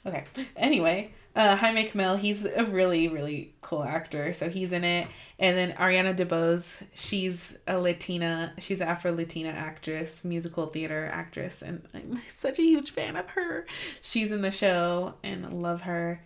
Okay. 0.06 0.24
Anyway, 0.56 1.12
uh, 1.36 1.56
Jaime 1.56 1.88
Camil, 1.88 2.18
he's 2.18 2.44
a 2.46 2.66
really, 2.66 3.08
really 3.08 3.54
cool 3.62 3.84
actor. 3.84 4.34
So 4.34 4.50
he's 4.50 4.72
in 4.74 4.84
it. 4.84 5.08
And 5.38 5.56
then 5.56 5.74
Ariana 5.74 6.16
DeBose, 6.16 6.88
she's 6.96 7.56
a 7.68 7.80
Latina, 7.80 8.54
she's 8.58 8.82
Afro 8.82 9.12
Latina 9.14 9.50
actress, 9.50 10.26
musical 10.26 10.66
theater 10.66 11.08
actress. 11.14 11.62
And 11.62 11.88
I'm 11.94 12.20
such 12.28 12.58
a 12.58 12.64
huge 12.64 12.90
fan 12.92 13.16
of 13.16 13.28
her. 13.30 13.68
She's 14.02 14.32
in 14.32 14.42
the 14.42 14.50
show 14.50 15.14
and 15.24 15.62
love 15.62 15.82
her. 15.82 16.24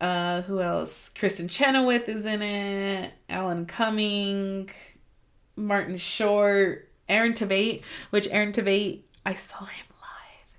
Uh, 0.00 0.42
who 0.42 0.60
else? 0.60 1.10
Kristin 1.14 1.48
Chenoweth 1.50 2.08
is 2.08 2.24
in 2.24 2.40
it. 2.42 3.12
Alan 3.28 3.66
Cumming, 3.66 4.70
Martin 5.56 5.96
Short, 5.96 6.88
Aaron 7.08 7.32
Tveit, 7.34 7.82
which 8.10 8.26
Aaron 8.30 8.52
Tveit, 8.52 9.00
I 9.26 9.34
saw 9.34 9.64
him 9.64 9.86
live. 10.00 10.56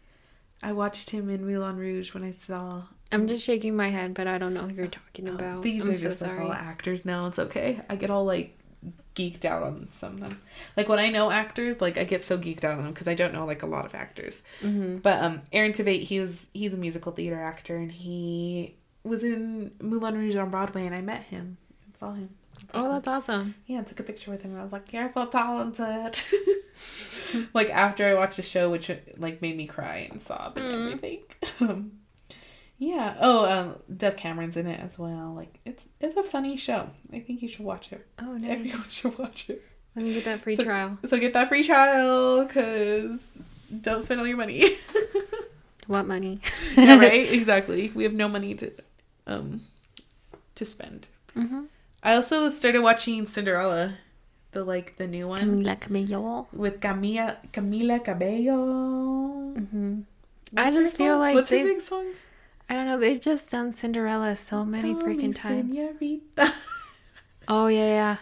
I 0.70 0.74
watched 0.74 1.10
him 1.10 1.30
in 1.30 1.46
Moulin 1.46 1.78
Rouge 1.78 2.14
when 2.14 2.24
I 2.24 2.32
saw. 2.34 2.84
I'm 3.12 3.28
just 3.28 3.44
shaking 3.44 3.76
my 3.76 3.90
head, 3.90 4.14
but 4.14 4.28
I 4.28 4.38
don't 4.38 4.54
know 4.54 4.62
who 4.68 4.74
you're 4.76 4.88
talking 4.88 5.28
Oh, 5.28 5.34
about. 5.34 5.64
these 5.64 5.84
I'm 5.86 5.92
are 5.92 5.96
so 5.96 6.02
just 6.02 6.22
like 6.22 6.40
all 6.40 6.54
actors 6.54 7.04
now. 7.04 7.28
It's 7.28 7.40
okay. 7.40 7.82
I 7.90 7.96
get 7.96 8.10
all 8.10 8.24
like 8.26 8.58
geeked 9.16 9.44
out 9.44 9.64
on 9.64 9.88
some 9.92 10.14
of 10.14 10.20
them. 10.22 10.40
Like 10.78 10.88
when 10.88 11.00
I 11.00 11.10
know 11.10 11.30
actors, 11.32 11.82
like 11.82 11.98
I 11.98 12.06
get 12.06 12.24
so 12.24 12.38
geeked 12.38 12.64
out 12.64 12.78
on 12.78 12.84
them 12.84 12.94
because 12.94 13.08
I 13.10 13.16
don't 13.16 13.34
know 13.34 13.46
like 13.46 13.64
a 13.64 13.68
lot 13.68 13.86
of 13.86 13.96
actors. 13.96 14.44
hmm 14.62 14.98
But 14.98 15.22
um, 15.22 15.42
Aaron 15.52 15.72
Tveit, 15.74 16.04
he 16.04 16.20
was 16.22 16.46
he's 16.54 16.74
a 16.74 16.78
musical 16.78 17.12
theater 17.12 17.42
actor 17.42 17.76
and 17.76 17.92
he 17.92 18.76
was 19.04 19.24
in 19.24 19.72
Moulin 19.82 20.16
Rouge 20.18 20.36
on 20.36 20.50
Broadway 20.50 20.86
and 20.86 20.96
I 20.96 21.02
met 21.02 21.24
him. 21.24 21.58
I 21.94 21.98
saw 21.98 22.14
him. 22.14 22.30
Oh, 22.74 22.90
that's 22.94 23.08
awesome. 23.08 23.56
Yeah, 23.66 23.80
I 23.80 23.84
took 23.84 24.00
a 24.00 24.04
picture 24.04 24.30
with 24.32 24.42
him 24.44 24.52
and 24.52 24.60
I 24.60 24.64
was 24.64 24.72
like, 24.72 24.94
You're 24.94 25.08
so 25.08 25.26
talented. 25.26 26.22
like 27.54 27.70
after 27.70 28.06
I 28.06 28.14
watched 28.14 28.38
the 28.38 28.42
show, 28.44 28.70
which 28.70 28.90
like 29.18 29.42
made 29.42 29.58
me 29.58 29.66
cry 29.68 30.08
and 30.12 30.22
sob 30.22 30.58
and 30.58 30.66
Mm. 30.66 30.86
everything. 30.86 31.20
Um, 31.60 31.92
yeah. 32.78 33.16
Oh, 33.20 33.46
um, 33.50 33.76
Dove 33.96 34.16
Cameron's 34.18 34.58
in 34.58 34.68
it 34.68 34.80
as 34.80 34.98
well. 35.00 35.34
Like 35.36 35.60
it's 35.66 35.84
it's 36.00 36.18
a 36.18 36.24
funny 36.24 36.58
show. 36.58 36.90
I 37.14 37.20
think 37.20 37.42
you 37.42 37.48
should 37.48 37.66
watch 37.66 37.92
it. 37.92 38.06
Oh, 38.20 38.34
no. 38.40 38.50
Everyone 38.50 38.86
should 38.90 39.18
watch 39.18 39.50
it. 39.50 39.64
Let 39.96 40.06
me 40.06 40.14
get 40.14 40.26
that 40.26 40.42
free 40.42 40.56
So- 40.56 40.64
trial. 40.64 40.98
So 41.06 41.20
get 41.20 41.34
that 41.34 41.48
free 41.50 41.64
trial, 41.64 42.46
cause 42.48 43.40
don't 43.82 44.04
spend 44.04 44.20
all 44.22 44.28
your 44.28 44.38
money. 44.38 44.78
What 45.88 46.08
money? 46.08 46.40
yeah, 46.78 46.98
right. 47.00 47.34
Exactly. 47.34 47.92
We 47.94 48.04
have 48.04 48.14
no 48.14 48.30
money 48.30 48.54
to 48.56 48.72
um 49.28 49.62
to 50.56 50.66
spend. 50.66 51.08
Mm-hmm. 51.36 51.64
I 52.04 52.16
also 52.16 52.50
started 52.50 52.82
watching 52.82 53.26
Cinderella, 53.26 53.96
the 54.52 54.64
like 54.64 54.98
the 54.98 55.08
new 55.08 55.28
one. 55.28 55.64
Camila 55.64 55.80
Cabello. 55.80 56.48
with 56.54 56.80
Camila 56.80 57.38
Camila 57.52 58.04
Cabello. 58.04 59.54
Mm-hmm. 59.56 60.02
I 60.58 60.72
just 60.72 60.98
feel 60.98 61.18
like 61.18 61.36
what's 61.36 61.50
her 61.50 61.64
big 61.64 61.80
song? 61.80 62.08
I 62.70 62.76
don't 62.76 62.86
know. 62.86 62.98
They've 62.98 63.20
just 63.20 63.52
done 63.52 63.72
Cinderella 63.72 64.36
so 64.36 64.64
many 64.64 64.94
Call 64.94 65.04
freaking 65.04 65.36
times. 65.36 65.78
Oh 67.48 67.68
yeah, 67.68 67.88
yeah. 67.88 68.18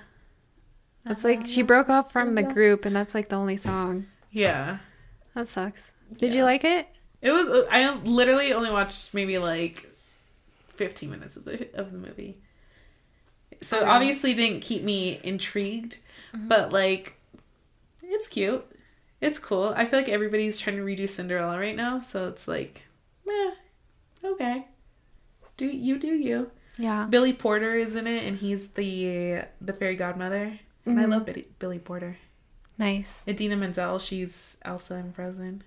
It's 1.05 1.23
like 1.23 1.45
she 1.45 1.61
broke 1.61 1.89
up 1.89 2.11
from 2.11 2.35
the 2.35 2.43
group, 2.43 2.85
and 2.85 2.95
that's 2.95 3.13
like 3.13 3.29
the 3.29 3.35
only 3.35 3.57
song. 3.57 4.07
Yeah. 4.31 4.79
That 5.35 5.47
sucks. 5.47 5.93
Did 6.17 6.33
you 6.33 6.43
like 6.43 6.63
it? 6.63 6.87
It 7.21 7.31
was. 7.31 7.67
I 7.69 7.95
literally 8.03 8.53
only 8.53 8.71
watched 8.71 9.13
maybe 9.13 9.37
like 9.37 9.88
fifteen 10.79 11.11
minutes 11.11 11.37
of 11.37 11.45
the 11.45 11.69
of 11.75 11.91
the 11.91 11.97
movie, 11.99 12.41
so 13.61 13.83
wow. 13.83 13.91
obviously 13.91 14.33
didn't 14.33 14.61
keep 14.61 14.83
me 14.83 15.19
intrigued. 15.23 15.99
Mm-hmm. 16.33 16.47
But 16.47 16.71
like, 16.73 17.15
it's 18.01 18.27
cute. 18.27 18.65
It's 19.21 19.37
cool. 19.37 19.73
I 19.75 19.85
feel 19.85 19.99
like 19.99 20.09
everybody's 20.09 20.57
trying 20.57 20.77
to 20.77 20.83
redo 20.83 21.07
Cinderella 21.07 21.59
right 21.59 21.75
now, 21.75 21.99
so 21.99 22.27
it's 22.27 22.47
like, 22.47 22.83
eh, 23.27 23.51
okay. 24.23 24.65
Do 25.57 25.67
you 25.67 25.99
do 25.99 26.07
you? 26.07 26.51
Yeah. 26.77 27.05
Billy 27.09 27.33
Porter 27.33 27.75
is 27.75 27.95
in 27.95 28.07
it, 28.07 28.23
and 28.23 28.37
he's 28.37 28.69
the 28.69 29.43
the 29.59 29.73
fairy 29.73 29.95
godmother. 29.95 30.59
And 30.85 30.99
I 30.99 31.05
love 31.05 31.25
Billy, 31.25 31.45
Billy 31.59 31.77
Porter. 31.77 32.17
Nice. 32.79 33.23
Idina 33.27 33.57
Menzel, 33.57 33.99
she's 33.99 34.57
Elsa 34.63 34.95
in 34.95 35.11
Frozen. 35.11 35.61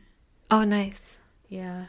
Oh, 0.50 0.64
nice. 0.64 1.18
Yeah. 1.48 1.86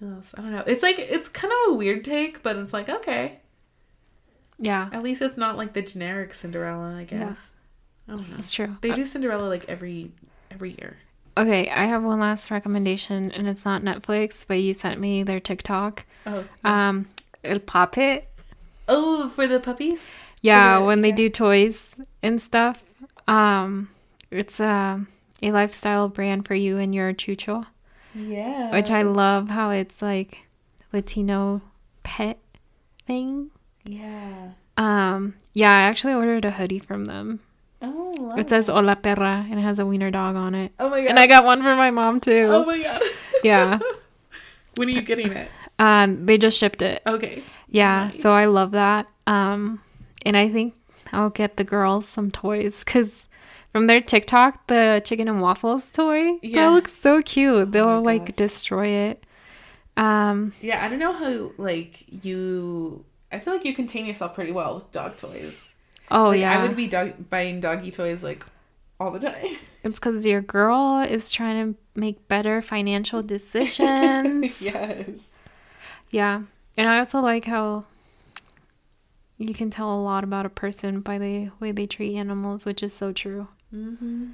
Who 0.00 0.12
else? 0.14 0.32
I 0.38 0.42
don't 0.42 0.52
know. 0.52 0.64
It's 0.66 0.82
like 0.82 0.96
it's 0.98 1.28
kind 1.28 1.52
of 1.66 1.72
a 1.74 1.76
weird 1.76 2.04
take, 2.04 2.42
but 2.42 2.56
it's 2.56 2.72
like 2.72 2.88
okay. 2.88 3.40
Yeah, 4.60 4.88
At 4.92 5.04
least 5.04 5.22
it's 5.22 5.36
not 5.36 5.56
like 5.56 5.72
the 5.72 5.82
generic 5.82 6.34
Cinderella, 6.34 6.96
I 6.96 7.00
Yeah. 7.02 7.04
guess. 7.28 7.52
I 8.08 8.12
don't 8.12 8.28
know. 8.28 8.34
it's 8.36 8.50
true. 8.52 8.76
They 8.80 8.90
do 8.92 9.04
Cinderella 9.04 9.46
like 9.48 9.64
every 9.68 10.10
every 10.50 10.70
year. 10.70 10.96
Okay, 11.36 11.68
I 11.70 11.84
have 11.84 12.02
one 12.02 12.18
last 12.18 12.50
recommendation, 12.50 13.30
and 13.30 13.46
it's 13.46 13.64
not 13.64 13.82
Netflix, 13.82 14.44
but 14.46 14.54
you 14.54 14.74
sent 14.74 14.98
me 14.98 15.22
their 15.22 15.38
TikTok. 15.38 16.04
Oh. 16.26 16.44
Um, 16.64 17.06
El 17.44 17.60
Poppet. 17.60 18.24
oh, 18.88 19.28
for 19.28 19.46
the 19.46 19.60
puppies? 19.60 20.10
Yeah, 20.42 20.78
the- 20.80 20.84
when 20.84 21.02
they 21.02 21.10
yeah. 21.10 21.14
do 21.14 21.28
toys 21.30 21.94
and 22.22 22.42
stuff. 22.42 22.82
Um, 23.28 23.90
it's 24.32 24.58
a 24.58 25.04
a 25.42 25.52
lifestyle 25.52 26.08
brand 26.08 26.46
for 26.48 26.54
you 26.56 26.78
and 26.78 26.92
your 26.92 27.12
chucho, 27.14 27.66
Yeah. 28.14 28.70
which 28.72 28.90
I 28.90 29.02
love 29.02 29.48
how 29.48 29.70
it's 29.70 30.00
like 30.02 30.38
Latino 30.92 31.62
pet 32.02 32.38
thing. 33.06 33.50
Yeah. 33.84 34.50
Um, 34.76 35.34
yeah, 35.54 35.70
I 35.72 35.80
actually 35.82 36.14
ordered 36.14 36.44
a 36.44 36.50
hoodie 36.52 36.78
from 36.78 37.04
them. 37.06 37.40
Oh. 37.82 38.34
It 38.36 38.48
says 38.48 38.68
Hola 38.68 38.96
Perra 38.96 39.46
and 39.50 39.58
it 39.58 39.62
has 39.62 39.78
a 39.78 39.86
wiener 39.86 40.10
dog 40.10 40.36
on 40.36 40.54
it. 40.54 40.72
Oh 40.78 40.88
my 40.90 41.00
god. 41.00 41.10
And 41.10 41.18
I 41.18 41.26
got 41.26 41.44
one 41.44 41.62
for 41.62 41.74
my 41.76 41.90
mom 41.90 42.20
too. 42.20 42.42
Oh 42.44 42.64
my 42.64 42.78
god. 42.82 43.02
Yeah. 43.44 43.78
when 44.76 44.88
are 44.88 44.92
you 44.92 45.02
getting 45.02 45.30
it? 45.32 45.48
Um, 45.78 46.26
they 46.26 46.38
just 46.38 46.58
shipped 46.58 46.82
it. 46.82 47.02
Okay. 47.06 47.42
Yeah, 47.68 48.08
Nice. 48.12 48.20
so 48.20 48.30
I 48.30 48.46
love 48.46 48.72
that. 48.72 49.06
Um, 49.28 49.80
and 50.26 50.36
I 50.36 50.48
think 50.48 50.74
I'll 51.12 51.30
get 51.30 51.56
the 51.56 51.62
girls 51.64 52.08
some 52.08 52.32
toys 52.32 52.82
because 52.84 53.28
from 53.72 53.86
their 53.86 54.00
TikTok, 54.00 54.66
the 54.66 55.02
chicken 55.04 55.28
and 55.28 55.40
waffles 55.40 55.90
toy 55.92 56.38
Yeah. 56.42 56.62
that 56.68 56.74
looks 56.74 56.92
so 56.92 57.22
cute. 57.22 57.72
They'll 57.72 57.86
my 58.02 58.12
like 58.14 58.36
destroy 58.36 58.86
it. 58.88 59.24
Um, 59.96 60.52
Yeah, 60.60 60.84
I 60.84 60.88
don't 60.88 60.98
know 60.98 61.12
how 61.12 61.50
like 61.58 62.04
you. 62.24 63.04
I 63.32 63.38
feel 63.40 63.52
like 63.52 63.64
you 63.64 63.74
contain 63.74 64.06
yourself 64.06 64.34
pretty 64.34 64.52
well 64.52 64.76
with 64.76 64.90
dog 64.92 65.16
toys. 65.16 65.70
oh 66.10 66.28
like, 66.28 66.40
yeah, 66.40 66.58
I 66.58 66.62
would 66.62 66.76
be 66.76 66.86
dog- 66.86 67.28
buying 67.30 67.60
doggy 67.60 67.90
toys 67.90 68.22
like 68.24 68.46
all 69.00 69.10
the 69.10 69.18
time. 69.20 69.56
it's 69.84 69.98
because 69.98 70.24
your 70.24 70.40
girl 70.40 71.00
is 71.00 71.30
trying 71.30 71.74
to 71.74 71.78
make 71.94 72.26
better 72.28 72.62
financial 72.62 73.22
decisions. 73.34 74.62
yes. 74.62 75.30
Yeah, 76.10 76.42
and 76.76 76.88
I 76.88 76.98
also 77.00 77.20
like 77.20 77.44
how 77.44 77.84
you 79.36 79.52
can 79.54 79.70
tell 79.70 79.94
a 79.94 80.00
lot 80.02 80.24
about 80.24 80.46
a 80.46 80.50
person 80.50 81.00
by 81.00 81.18
the 81.18 81.50
way 81.60 81.70
they 81.72 81.86
treat 81.86 82.16
animals, 82.16 82.64
which 82.64 82.82
is 82.82 82.94
so 82.94 83.12
true. 83.12 83.48
Mm-hmm. 83.74 84.28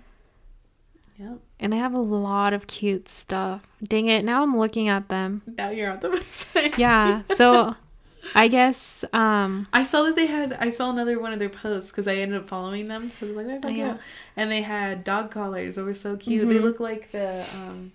Yep. 1.18 1.38
And 1.60 1.72
they 1.72 1.76
have 1.78 1.94
a 1.94 2.00
lot 2.00 2.52
of 2.52 2.66
cute 2.66 3.08
stuff. 3.08 3.62
Dang 3.82 4.06
it, 4.06 4.24
now 4.24 4.42
I'm 4.42 4.56
looking 4.58 4.88
at 4.88 5.08
them. 5.08 5.42
Now 5.46 5.70
you're 5.70 5.90
on 5.92 6.00
the 6.00 6.08
website. 6.16 6.76
Yeah, 6.76 7.22
so 7.36 7.76
I 8.34 8.48
guess 8.48 9.04
um 9.12 9.68
I 9.72 9.82
saw 9.84 10.02
that 10.04 10.16
they 10.16 10.26
had. 10.26 10.54
I 10.54 10.70
saw 10.70 10.90
another 10.90 11.20
one 11.20 11.32
of 11.32 11.38
their 11.38 11.48
posts 11.48 11.90
because 11.92 12.08
I 12.08 12.16
ended 12.16 12.40
up 12.40 12.46
following 12.46 12.88
them 12.88 13.08
because 13.08 13.22
I 13.22 13.26
was 13.28 13.36
like, 13.36 13.46
"They're 13.46 13.60
so 13.60 13.68
Oh, 13.68 13.72
cute," 13.72 13.86
yeah. 13.86 13.96
and 14.36 14.50
they 14.50 14.62
had 14.62 15.04
dog 15.04 15.30
collars 15.30 15.76
that 15.76 15.84
were 15.84 15.94
so 15.94 16.16
cute. 16.16 16.48
They 16.48 16.56
Mhm. 16.56 16.62
look 16.62 16.80
like 16.80 17.12
the 17.12 17.44
um, 17.54 17.92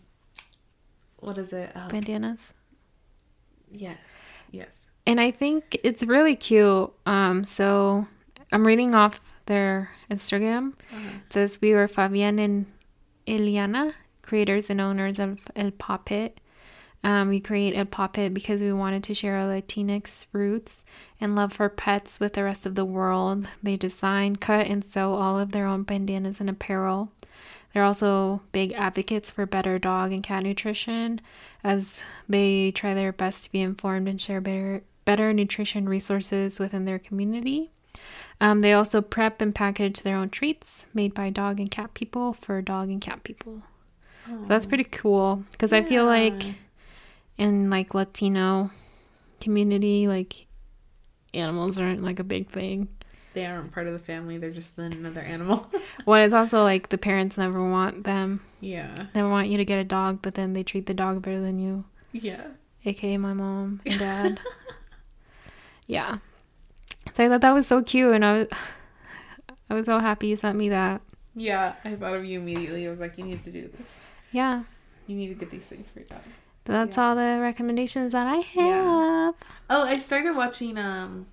what 1.19 1.38
is 1.38 1.52
it? 1.52 1.71
Oh, 1.75 1.89
bandanas. 1.89 2.54
yes, 3.71 4.25
yes. 4.52 4.89
And 5.06 5.19
I 5.19 5.32
think 5.32 5.78
it's 5.84 6.04
really 6.04 6.36
cute. 6.36 6.91
Um 7.06 7.43
so 7.43 8.08
I'm 8.52 8.65
reading 8.65 8.95
off 8.95 9.19
their 9.49 9.91
Instagram. 10.09 10.73
Uh-huh. 10.93 11.17
It 11.25 11.33
says 11.33 11.59
we 11.62 11.73
were 11.73 11.89
Fabian 11.89 12.39
and 12.39 12.67
Eliana, 13.27 13.93
creators 14.21 14.69
and 14.69 14.79
owners 14.79 15.19
of 15.19 15.39
El 15.55 15.71
Poppet. 15.71 16.39
Um, 17.03 17.29
we 17.29 17.39
create 17.39 17.75
El 17.75 17.85
Poppet 17.85 18.33
because 18.33 18.62
we 18.62 18.71
wanted 18.71 19.03
to 19.05 19.13
share 19.13 19.38
our 19.38 19.47
Latinx 19.47 20.25
roots 20.31 20.85
and 21.19 21.35
love 21.35 21.53
for 21.53 21.67
pets 21.67 22.19
with 22.19 22.33
the 22.33 22.43
rest 22.43 22.65
of 22.65 22.75
the 22.75 22.85
world. 22.85 23.47
They 23.63 23.75
design, 23.75 24.35
cut, 24.35 24.67
and 24.67 24.83
sew 24.83 25.13
all 25.13 25.39
of 25.39 25.51
their 25.51 25.65
own 25.65 25.83
bandanas 25.83 26.39
and 26.39 26.49
apparel. 26.49 27.12
They're 27.73 27.83
also 27.83 28.41
big 28.51 28.73
advocates 28.73 29.29
for 29.29 29.45
better 29.45 29.79
dog 29.79 30.12
and 30.12 30.23
cat 30.23 30.43
nutrition 30.43 31.21
as 31.63 32.03
they 32.27 32.71
try 32.71 32.93
their 32.93 33.13
best 33.13 33.45
to 33.45 33.51
be 33.51 33.62
informed 33.62 34.07
and 34.07 34.19
share 34.19 34.41
better, 34.41 34.83
better 35.05 35.33
nutrition 35.33 35.88
resources 35.88 36.59
within 36.59 36.85
their 36.85 36.99
community. 36.99 37.71
Um, 38.41 38.62
they 38.62 38.73
also 38.73 39.02
prep 39.02 39.41
and 39.41 39.54
package 39.54 40.02
their 40.02 40.15
own 40.15 40.30
treats 40.30 40.88
made 40.93 41.13
by 41.13 41.30
dog 41.30 41.60
and 41.60 41.69
cat 41.69 41.93
people 41.93 42.34
for 42.34 42.62
dog 42.62 42.89
and 42.89 43.02
cat 43.02 43.23
people. 43.23 43.62
That's 44.47 44.65
pretty 44.67 44.84
cool 44.84 45.43
because 45.52 45.73
I 45.73 45.82
feel 45.84 46.06
like 46.06 46.43
in 47.38 47.69
like 47.69 47.93
Latino 47.95 48.69
community, 49.41 50.08
like 50.08 50.45
animals 51.34 51.80
aren't 51.80 52.04
like 52.04 52.19
a 52.19 52.23
big 52.23 52.47
thing. 52.49 52.89
they 53.34 53.45
aren't 53.45 53.71
part 53.71 53.88
of 53.88 53.93
the 53.93 53.99
family. 53.99 54.38
They're 54.38 54.52
just 54.52 54.78
another 54.78 55.21
animal. 55.21 55.67
Well, 56.06 56.23
it's 56.23 56.34
also 56.34 56.63
like 56.63 56.89
the 56.89 56.97
parents 56.97 57.38
never 57.38 57.62
want 57.69 58.04
them, 58.06 58.41
yeah, 58.62 58.95
never 59.13 59.30
want 59.30 59.49
you 59.49 59.58
to 59.58 59.65
get 59.65 59.80
a 59.80 59.84
dog, 59.84 60.19
but 60.21 60.34
then 60.36 60.54
they 60.54 60.63
treat 60.63 60.86
the 60.86 60.93
dog 60.93 61.21
better 61.21 61.41
than 61.41 61.60
you, 61.60 61.84
yeah. 62.13 62.47
aka 62.86 63.17
my 63.17 63.34
mom 63.34 63.82
and 63.86 63.99
dad. 63.99 64.39
yeah. 65.88 66.19
So 67.13 67.26
I 67.26 67.30
thought 67.30 67.41
that 67.41 67.52
was 67.54 67.67
so 67.67 67.82
cute, 67.84 68.13
and 68.13 68.24
I 68.26 68.39
was, 68.39 68.48
I 69.69 69.74
was 69.74 69.86
so 69.86 70.00
happy 70.00 70.28
you 70.28 70.36
sent 70.36 70.58
me 70.58 70.69
that. 70.69 71.02
Yeah, 71.36 71.76
I 71.86 71.95
thought 71.95 72.15
of 72.15 72.26
you 72.26 72.39
immediately. 72.39 72.88
I 72.88 72.89
was 72.89 73.00
like, 73.00 73.17
you 73.17 73.24
need 73.24 73.43
to 73.43 73.52
do 73.52 73.69
this. 73.78 74.00
Yeah. 74.32 74.63
You 75.08 75.15
need 75.15 75.28
to 75.30 75.34
get 75.36 75.50
these 75.50 75.65
things 75.65 75.89
for 75.89 76.00
your 76.00 76.08
dog. 76.08 76.22
But 76.65 76.74
that's 76.74 76.98
Yeah. 76.98 77.04
all 77.10 77.15
the 77.15 77.39
recommendations 77.41 78.12
that 78.13 78.28
I 78.28 78.38
have. 78.38 78.56
Yeah. 78.56 79.32
Oh, 79.69 79.84
I 79.86 79.98
started 79.98 80.36
watching 80.36 80.78
um 80.78 81.28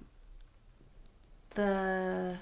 the 1.55 2.37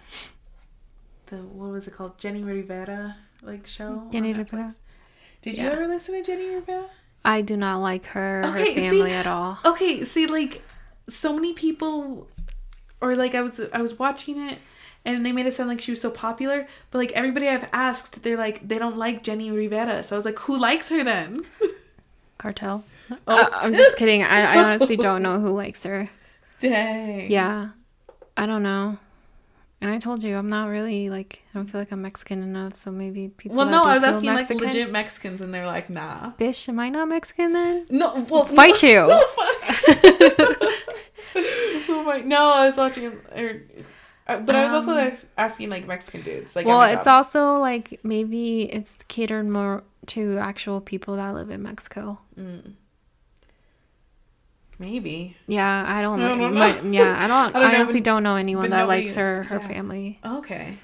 the 1.26 1.36
what 1.36 1.70
was 1.70 1.88
it 1.88 1.94
called? 1.94 2.18
Jenni 2.18 2.44
Rivera 2.46 3.16
like 3.42 3.66
show. 3.66 4.08
Jenni 4.12 4.36
Rivera? 4.36 4.74
Did 5.42 5.58
you 5.58 5.68
ever 5.68 5.86
listen 5.86 6.22
to 6.22 6.30
Jenni 6.32 6.54
Rivera? 6.54 6.86
I 7.24 7.40
do 7.40 7.56
not 7.56 7.78
like 7.80 8.06
her, 8.06 8.42
Okay, 8.44 8.58
her 8.74 8.80
see- 8.80 8.88
family 8.90 9.12
at 9.12 9.26
all. 9.26 9.58
Okay, 9.64 10.04
see 10.04 10.26
like 10.26 10.62
so 11.08 11.34
many 11.34 11.52
people 11.52 12.28
or 13.00 13.16
like 13.16 13.34
I 13.34 13.42
was 13.42 13.60
I 13.72 13.82
was 13.82 13.98
watching 13.98 14.38
it 14.40 14.58
and 15.04 15.24
they 15.24 15.32
made 15.32 15.46
it 15.46 15.54
sound 15.54 15.68
like 15.68 15.80
she 15.80 15.92
was 15.92 16.00
so 16.00 16.10
popular, 16.10 16.66
but 16.90 16.98
like 16.98 17.12
everybody 17.12 17.48
I've 17.48 17.68
asked, 17.72 18.22
they're 18.22 18.36
like 18.38 18.66
they 18.66 18.78
don't 18.78 18.96
like 18.96 19.22
Jenni 19.22 19.54
Rivera. 19.54 20.02
So 20.02 20.16
I 20.16 20.18
was 20.18 20.24
like, 20.24 20.38
who 20.40 20.58
likes 20.58 20.88
her 20.88 21.04
then? 21.04 21.44
Cartel. 22.38 22.84
Oh. 23.10 23.16
Uh, 23.26 23.48
I'm 23.52 23.72
just 23.72 23.98
kidding. 23.98 24.22
I, 24.22 24.54
I 24.54 24.64
honestly 24.64 24.96
don't 24.96 25.22
know 25.22 25.40
who 25.40 25.50
likes 25.50 25.84
her. 25.84 26.10
Dang. 26.60 27.30
Yeah. 27.30 27.70
I 28.36 28.46
don't 28.46 28.62
know. 28.62 28.98
And 29.80 29.92
I 29.92 29.98
told 29.98 30.22
you, 30.22 30.36
I'm 30.38 30.48
not 30.48 30.68
really 30.68 31.10
like, 31.10 31.42
I 31.52 31.58
don't 31.58 31.66
feel 31.66 31.80
like 31.80 31.92
I'm 31.92 32.00
Mexican 32.00 32.42
enough. 32.42 32.72
So 32.74 32.90
maybe 32.90 33.28
people. 33.28 33.58
Well, 33.58 33.66
no, 33.66 33.84
I 33.84 33.96
was 33.96 34.04
asking 34.04 34.32
Mexican- 34.32 34.56
like 34.58 34.66
legit 34.74 34.90
Mexicans, 34.90 35.40
and 35.42 35.52
they're 35.52 35.66
like, 35.66 35.90
nah. 35.90 36.30
Bish, 36.30 36.68
am 36.70 36.78
I 36.80 36.88
not 36.88 37.08
Mexican 37.08 37.52
then? 37.52 37.86
No, 37.90 38.24
well, 38.30 38.46
Fight 38.46 38.82
no, 38.82 38.88
you. 38.88 39.10
No, 41.94 42.00
oh 42.00 42.04
my, 42.04 42.20
no, 42.20 42.52
I 42.52 42.66
was 42.66 42.76
watching, 42.76 43.06
or, 43.06 43.62
uh, 44.26 44.40
but 44.40 44.54
I 44.56 44.64
was 44.64 44.72
also 44.72 44.92
Um, 44.96 45.12
asking 45.38 45.70
like 45.70 45.86
Mexican 45.86 46.22
dudes. 46.22 46.56
Like, 46.56 46.66
well, 46.66 46.82
it's 46.82 47.06
also 47.06 47.58
like 47.58 48.00
maybe 48.02 48.62
it's 48.72 49.02
catered 49.04 49.48
more 49.48 49.82
to 50.06 50.38
actual 50.38 50.80
people 50.80 51.16
that 51.16 51.34
live 51.34 51.50
in 51.50 51.62
Mexico. 51.62 52.18
Mm. 52.38 52.74
maybe. 54.78 55.36
Yeah, 55.46 55.84
I 55.86 56.02
don't. 56.02 56.20
I 56.20 56.28
don't 56.36 56.54
know. 56.54 56.58
but 56.58 56.84
yeah, 56.92 57.16
I 57.22 57.26
don't. 57.26 57.54
I 57.54 57.58
I, 57.58 57.62
don't 57.62 57.72
know, 57.72 57.78
honestly 57.78 58.00
but- 58.00 58.04
don't 58.04 58.22
know 58.22 58.36
anyone 58.36 58.70
that 58.70 58.78
nobody- 58.78 59.02
likes 59.02 59.14
her 59.16 59.44
her 59.44 59.56
yeah. 59.60 59.68
family. 59.68 60.18
Okay, 60.24 60.78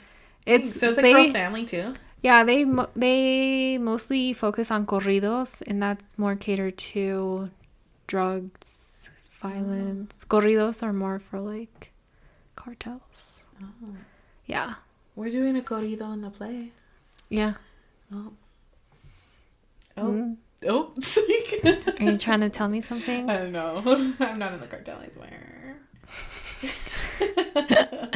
It's 0.46 0.78
so 0.78 0.88
it's 0.90 0.96
like 0.96 1.04
they, 1.14 1.32
family 1.32 1.64
too. 1.64 1.94
Yeah, 2.22 2.44
they 2.44 2.66
they 2.94 3.78
mostly 3.78 4.32
focus 4.32 4.70
on 4.70 4.86
corridos, 4.86 5.62
and 5.66 5.82
that's 5.82 6.18
more 6.18 6.36
catered 6.36 6.76
to 6.92 7.50
drugs, 8.06 8.79
violence. 9.40 10.24
Corridos 10.28 10.82
are 10.82 10.92
more 10.92 11.18
for 11.18 11.40
like 11.40 11.92
cartels. 12.56 13.44
Oh. 13.62 13.66
Yeah, 14.46 14.74
We're 15.16 15.30
doing 15.30 15.56
a 15.56 15.60
corrido 15.62 16.12
in 16.12 16.20
the 16.22 16.30
play. 16.30 16.72
yeah. 17.28 17.54
Oh. 18.12 18.32
Oh. 19.96 20.10
Mm. 20.10 20.36
Oh. 20.66 20.92
Are 22.00 22.04
you 22.10 22.18
trying 22.18 22.40
to 22.40 22.50
tell 22.50 22.68
me 22.68 22.80
something? 22.80 23.30
I 23.30 23.36
don't 23.38 23.52
know. 23.52 23.82
I'm 24.20 24.38
not 24.38 24.52
in 24.52 24.60
the 24.60 24.66
cartel, 24.66 24.98
I 25.00 25.08
swear. 25.10 25.76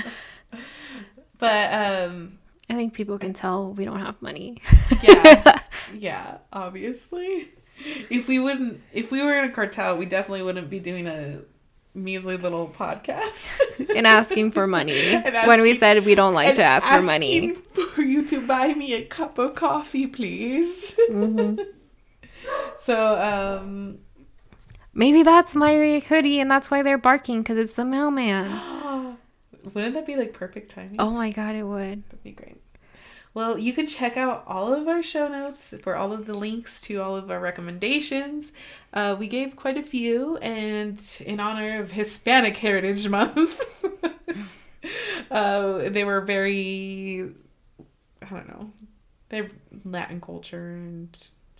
but 1.39 1.73
um 1.73 2.39
I 2.69 2.75
think 2.75 2.95
people 2.95 3.19
can 3.19 3.33
tell 3.35 3.73
we 3.73 3.85
don't 3.85 4.01
have 4.01 4.21
money. 4.23 4.59
yeah. 5.03 5.61
Yeah, 5.95 6.39
obviously. 6.53 7.51
If 8.11 8.29
we 8.29 8.39
wouldn't 8.39 8.81
if 8.93 9.11
we 9.11 9.23
were 9.23 9.37
in 9.39 9.45
a 9.45 9.53
cartel, 9.53 9.97
we 9.97 10.07
definitely 10.07 10.43
wouldn't 10.43 10.71
be 10.71 10.81
doing 10.81 11.07
a 11.07 11.43
measly 11.95 12.37
little 12.37 12.69
podcast. 12.69 13.61
and 13.97 14.07
asking 14.07 14.51
for 14.53 14.67
money 14.67 14.99
And 15.13 15.47
when 15.47 15.61
we 15.61 15.75
said 15.75 16.05
we 16.05 16.15
don't 16.15 16.35
like 16.35 16.55
to 16.55 16.63
ask 16.65 16.87
for 16.87 17.03
money. 17.03 17.53
For 17.95 18.03
you 18.03 18.25
to 18.27 18.45
buy 18.47 18.75
me 18.75 18.95
a 18.95 19.05
cup 19.05 19.39
of 19.39 19.55
coffee, 19.55 20.07
please. 20.07 20.99
Mhm. 21.11 21.59
So, 22.77 23.19
um 23.21 24.01
Maybe 24.93 25.23
that's 25.23 25.55
my 25.57 25.99
hoodie, 25.99 26.39
and 26.41 26.51
that's 26.51 26.71
why 26.71 26.83
they're 26.83 26.99
barking 26.99 27.43
because 27.43 27.59
it's 27.59 27.73
the 27.75 27.85
mailman. 27.85 28.47
wouldn't 29.73 29.95
that 29.95 30.07
be 30.07 30.15
like 30.15 30.33
perfect 30.33 30.71
timing? 30.71 30.97
Oh 30.99 31.11
my 31.11 31.31
god, 31.31 31.57
it 31.57 31.65
would. 31.65 32.05
That'd 32.05 32.23
be 32.23 32.33
great. 32.33 32.61
Well, 33.35 33.59
you 33.59 33.73
can 33.73 33.89
check 33.89 34.17
out 34.17 34.45
all 34.47 34.73
of 34.73 34.87
our 34.87 35.03
show 35.03 35.27
notes 35.27 35.75
for 35.83 35.97
all 35.97 36.13
of 36.13 36.27
the 36.27 36.35
links 36.35 36.81
to 36.83 37.03
all 37.03 37.17
of 37.17 37.33
our 37.33 37.41
recommendations. 37.41 38.53
Uh, 38.93 39.17
we 39.19 39.27
gave 39.27 39.57
quite 39.57 39.77
a 39.77 39.83
few, 39.83 40.37
and 40.37 41.03
in 41.27 41.41
honor 41.41 41.81
of 41.81 41.91
Hispanic 41.91 42.57
Heritage 42.57 43.09
Month, 43.09 43.61
uh, 45.33 45.79
they 45.91 46.05
were 46.05 46.21
very, 46.21 47.29
I 48.23 48.27
don't 48.27 48.49
know, 48.49 48.71
they're 49.31 49.51
Latin 49.85 50.21
culture 50.21 50.71
and 50.71 51.19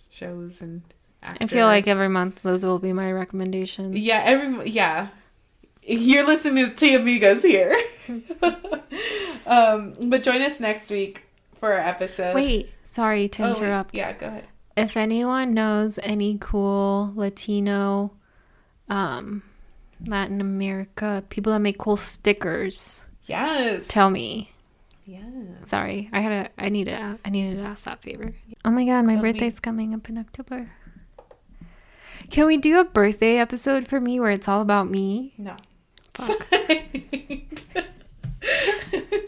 shows 0.09 0.61
and 0.61 0.81
actors. 1.23 1.37
I 1.41 1.53
feel 1.53 1.65
like 1.65 1.89
every 1.89 2.07
month 2.07 2.41
those 2.41 2.63
will 2.63 2.79
be 2.79 2.93
my 2.93 3.11
recommendations. 3.11 3.99
Yeah, 3.99 4.21
every 4.23 4.69
yeah. 4.69 5.09
You're 5.83 6.25
listening 6.25 6.65
to 6.65 6.73
Tea 6.73 6.95
Amigos 6.95 7.43
here. 7.43 7.75
um, 9.45 9.93
but 10.03 10.23
join 10.23 10.41
us 10.41 10.59
next 10.61 10.89
week 10.89 11.24
for 11.59 11.73
our 11.73 11.79
episode. 11.79 12.35
Wait, 12.35 12.73
sorry 12.83 13.27
to 13.29 13.43
Oh, 13.43 13.47
wait. 13.49 13.57
interrupt. 13.57 13.97
Yeah, 13.97 14.13
go 14.13 14.27
ahead. 14.27 14.47
If 14.77 14.97
anyone 14.97 15.53
knows 15.53 15.99
any 16.03 16.37
cool 16.39 17.13
Latino, 17.15 18.11
um, 18.89 19.43
Latin 20.05 20.41
America 20.41 21.23
people 21.29 21.53
that 21.53 21.59
make 21.59 21.77
cool 21.77 21.97
stickers, 21.97 23.01
Yes. 23.23 23.87
tell 23.87 24.09
me. 24.09 24.51
Yes. 25.05 25.23
Sorry, 25.65 26.09
I 26.11 26.19
had 26.19 26.31
a, 26.31 26.49
I 26.61 26.69
needed, 26.69 26.91
to, 26.97 27.19
I 27.23 27.29
needed 27.29 27.57
to 27.57 27.63
ask 27.63 27.83
that 27.85 28.01
favor. 28.01 28.33
Oh 28.65 28.71
my 28.71 28.85
god, 28.85 29.03
my 29.05 29.13
That'll 29.15 29.23
be- 29.23 29.31
birthday's 29.33 29.59
coming 29.59 29.93
up 29.93 30.09
in 30.09 30.17
October. 30.17 30.71
Can 32.31 32.47
we 32.47 32.57
do 32.57 32.79
a 32.79 32.83
birthday 32.83 33.37
episode 33.37 33.87
for 33.87 34.01
me 34.01 34.19
where 34.19 34.31
it's 34.31 34.47
all 34.47 34.61
about 34.61 34.89
me? 34.89 35.33
No. 35.37 35.55
Fuck. 36.15 36.47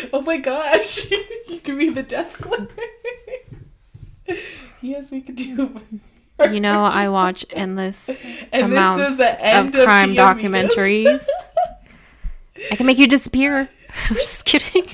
oh 0.12 0.22
my 0.22 0.38
gosh. 0.38 1.10
you 1.48 1.60
can 1.60 1.78
be 1.78 1.90
the 1.90 2.02
death 2.02 2.38
clerk. 2.38 2.70
yes, 4.80 5.10
we 5.10 5.20
could 5.20 5.36
do. 5.36 5.80
You 6.50 6.60
know, 6.60 6.84
I 6.84 7.08
watch 7.08 7.44
endless 7.50 8.08
and 8.50 8.66
amounts 8.66 8.98
this 8.98 9.10
is 9.10 9.18
the 9.18 9.44
end 9.44 9.74
of 9.76 9.84
crime 9.84 10.14
documentaries. 10.14 11.24
I 12.70 12.76
can 12.76 12.86
make 12.86 12.98
you 12.98 13.06
disappear. 13.06 13.68
I'm 14.08 14.16
just 14.16 14.44
kidding. 14.44 14.88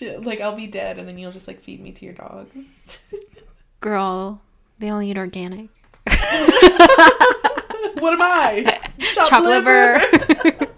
Like 0.00 0.40
I'll 0.40 0.54
be 0.54 0.66
dead, 0.66 0.98
and 0.98 1.08
then 1.08 1.18
you'll 1.18 1.32
just 1.32 1.48
like 1.48 1.60
feed 1.60 1.82
me 1.82 1.92
to 1.92 2.04
your 2.04 2.14
dogs. 2.14 3.02
Girl, 3.80 4.40
they 4.78 4.90
only 4.90 5.10
eat 5.10 5.18
organic. 5.18 5.68
what 7.98 8.14
am 8.14 8.22
I? 8.22 8.78
Chop 9.14 9.42
liver. 9.42 10.68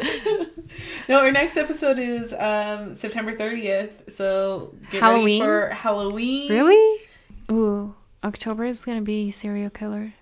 no, 1.08 1.20
our 1.20 1.30
next 1.30 1.56
episode 1.56 1.98
is 1.98 2.32
um 2.32 2.94
September 2.94 3.32
30th. 3.34 4.10
So 4.10 4.74
get 4.90 5.00
Halloween? 5.02 5.42
ready 5.42 5.68
for 5.68 5.74
Halloween. 5.74 6.50
really? 6.52 7.02
Ooh, 7.50 7.94
October 8.24 8.64
is 8.64 8.84
gonna 8.84 9.00
be 9.02 9.30
serial 9.30 9.70
killer. 9.70 10.12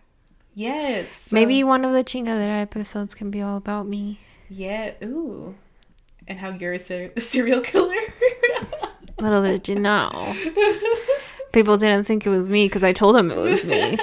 Yes. 0.54 1.10
so- 1.12 1.34
Maybe 1.34 1.62
one 1.64 1.84
of 1.84 1.92
the 1.92 2.02
Chingadera 2.02 2.62
episodes 2.62 3.14
can 3.14 3.30
be 3.30 3.42
all 3.42 3.56
about 3.56 3.86
me. 3.86 4.18
Yeah. 4.48 4.92
Ooh. 5.04 5.54
And 6.26 6.38
how 6.38 6.50
you're 6.50 6.72
a 6.74 6.78
ser- 6.78 7.12
a 7.16 7.20
serial 7.32 7.60
killer. 7.60 7.94
Little 9.20 9.42
did 9.42 9.68
you 9.68 9.74
know. 9.76 10.10
People 11.52 11.76
didn't 11.78 12.04
think 12.04 12.26
it 12.26 12.30
was 12.30 12.50
me 12.50 12.66
because 12.66 12.84
I 12.84 12.92
told 12.92 13.16
them 13.16 13.30
it 13.30 13.36
was 13.38 13.64
me. 13.66 13.98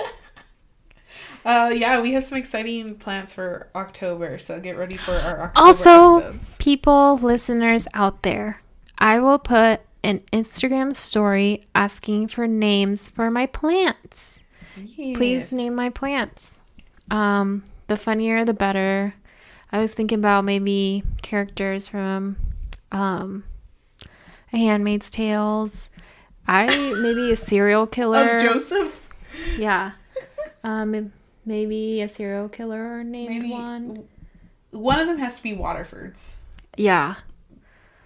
Uh, 1.46 1.72
yeah, 1.74 2.02
we 2.02 2.12
have 2.14 2.24
some 2.24 2.38
exciting 2.38 2.96
plans 2.96 3.34
for 3.34 3.70
October, 3.76 4.38
so 4.40 4.60
get 4.60 4.78
ready 4.78 4.98
for 4.98 5.14
our 5.14 5.44
October 5.44 5.68
Also, 5.68 6.20
episodes. 6.20 6.56
people, 6.58 7.18
listeners 7.18 7.88
out 7.94 8.24
there, 8.24 8.62
I 8.98 9.20
will 9.20 9.40
put 9.40 9.82
an 10.04 10.22
Instagram 10.34 10.96
story 10.96 11.64
asking 11.74 12.28
for 12.28 12.48
names 12.48 13.08
for 13.10 13.30
my 13.32 13.46
plants. 13.46 14.44
Please 14.96 15.52
name 15.54 15.74
my 15.76 15.90
plants. 15.90 16.60
Um, 17.10 17.64
the 17.88 17.96
funnier 17.96 18.44
the 18.44 18.54
better. 18.54 19.14
I 19.72 19.80
was 19.80 19.94
thinking 19.94 20.20
about 20.20 20.44
maybe 20.46 21.04
characters 21.22 21.88
from 21.88 22.38
um 22.92 23.44
A 24.54 24.58
Handmaid's 24.58 25.10
Tales. 25.10 25.90
I 26.48 26.66
maybe 27.02 27.32
a 27.32 27.36
serial 27.36 27.88
killer. 27.88 28.36
Of 28.38 28.42
Joseph. 28.42 29.10
Yeah. 29.58 29.92
Um 30.64 31.12
maybe 31.46 32.02
a 32.02 32.10
serial 32.10 32.50
killer 32.50 33.04
named 33.04 33.30
Maybe 33.30 33.52
one. 33.52 34.08
one 34.72 35.00
of 35.00 35.08
them 35.08 35.18
has 35.18 35.38
to 35.38 35.44
be 35.44 35.54
Waterford's. 35.54 36.38
Yeah. 36.78 37.16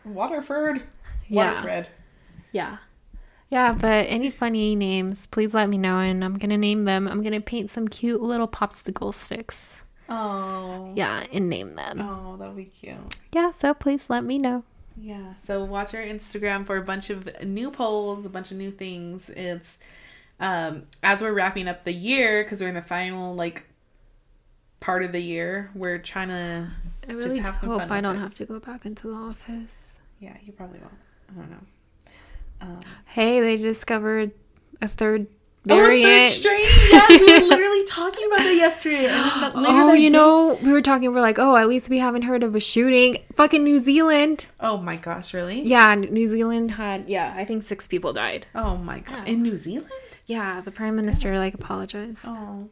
Waterford. 0.05 0.83
Yeah. 1.27 1.53
Waterfred. 1.53 1.87
Yeah. 2.51 2.77
Yeah, 3.49 3.73
but 3.73 4.05
any 4.09 4.29
funny 4.29 4.75
names, 4.75 5.25
please 5.25 5.53
let 5.53 5.69
me 5.69 5.77
know 5.77 5.99
and 5.99 6.23
I'm 6.23 6.37
gonna 6.37 6.57
name 6.57 6.85
them. 6.85 7.07
I'm 7.07 7.23
gonna 7.23 7.41
paint 7.41 7.69
some 7.71 7.87
cute 7.87 8.21
little 8.21 8.47
popsicle 8.47 9.13
sticks. 9.13 9.81
Oh. 10.07 10.93
Yeah, 10.95 11.23
and 11.31 11.49
name 11.49 11.75
them. 11.75 12.01
Oh, 12.01 12.35
that'll 12.37 12.53
be 12.53 12.65
cute. 12.65 12.97
Yeah, 13.33 13.51
so 13.51 13.73
please 13.73 14.09
let 14.09 14.23
me 14.23 14.37
know. 14.37 14.63
Yeah. 15.01 15.35
So 15.37 15.63
watch 15.63 15.93
our 15.95 16.01
Instagram 16.01 16.65
for 16.65 16.77
a 16.77 16.81
bunch 16.81 17.09
of 17.09 17.43
new 17.43 17.71
polls, 17.71 18.25
a 18.25 18.29
bunch 18.29 18.51
of 18.51 18.57
new 18.57 18.71
things. 18.71 19.29
It's 19.29 19.79
um 20.39 20.83
as 21.03 21.21
we're 21.21 21.33
wrapping 21.33 21.67
up 21.67 21.83
the 21.83 21.91
year 21.93 22.43
because 22.43 22.61
we're 22.61 22.69
in 22.69 22.75
the 22.75 22.81
final 22.81 23.35
like 23.35 23.65
part 24.79 25.03
of 25.03 25.11
the 25.11 25.19
year. 25.21 25.69
We're 25.75 25.97
trying 25.97 26.29
to 26.29 26.69
I 27.09 27.13
Just 27.13 27.37
have 27.37 27.57
some 27.57 27.69
hope 27.69 27.81
fun 27.81 27.91
I 27.91 28.01
don't 28.01 28.15
this. 28.15 28.23
have 28.23 28.33
to 28.35 28.45
go 28.45 28.59
back 28.59 28.85
into 28.85 29.07
the 29.07 29.13
office. 29.13 29.99
yeah, 30.19 30.37
you 30.43 30.53
probably 30.53 30.79
won't. 30.79 30.93
I 31.31 31.33
don't 31.41 31.51
know. 31.51 31.57
Um, 32.61 32.79
Hey, 33.05 33.41
they 33.41 33.57
discovered 33.57 34.31
a 34.81 34.87
third 34.87 35.27
oh, 35.69 35.73
a 35.73 35.75
third 35.75 35.85
variant. 35.87 36.31
strain. 36.31 36.61
Yeah, 36.91 37.05
we 37.09 37.17
were 37.19 37.39
literally 37.47 37.85
talking 37.85 38.25
about 38.31 38.45
it 38.45 38.55
yesterday. 38.57 39.03
That, 39.07 39.51
oh, 39.55 39.93
you 39.93 40.09
day- 40.09 40.17
know, 40.17 40.57
we 40.61 40.71
were 40.71 40.81
talking. 40.81 41.11
We're 41.13 41.19
like, 41.21 41.39
oh, 41.39 41.55
at 41.57 41.67
least 41.67 41.89
we 41.89 41.97
haven't 41.99 42.21
heard 42.23 42.43
of 42.43 42.55
a 42.55 42.59
shooting. 42.59 43.17
Fucking 43.35 43.63
New 43.63 43.79
Zealand. 43.79 44.45
Oh 44.59 44.77
my 44.77 44.95
gosh, 44.95 45.33
really? 45.33 45.61
Yeah, 45.61 45.93
New 45.95 46.27
Zealand 46.27 46.71
had. 46.71 47.09
Yeah, 47.09 47.33
I 47.35 47.43
think 47.45 47.63
six 47.63 47.87
people 47.87 48.13
died. 48.13 48.47
Oh 48.55 48.77
my 48.77 48.99
god. 49.01 49.27
Yeah. 49.27 49.33
In 49.33 49.41
New 49.43 49.55
Zealand? 49.55 49.89
Yeah, 50.29 50.61
the 50.61 50.69
prime 50.69 50.95
minister 50.95 51.39
like 51.39 51.55
apologized. 51.55 52.27
Oh, 52.27 52.69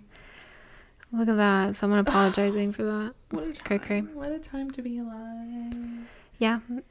Look 1.11 1.27
at 1.27 1.37
that, 1.37 1.75
someone 1.75 1.97
apologizing 1.97 2.71
for 2.71 2.83
that. 2.83 3.13
what 3.31 3.45
a 3.45 3.51
time. 3.51 3.65
cray 3.65 3.79
cray. 3.79 4.01
What 4.01 4.31
a 4.31 4.37
time 4.37 4.69
to 4.71 4.81
be 4.83 4.99
alive. 4.99 5.73
Yeah. 6.37 6.59
All 6.69 6.83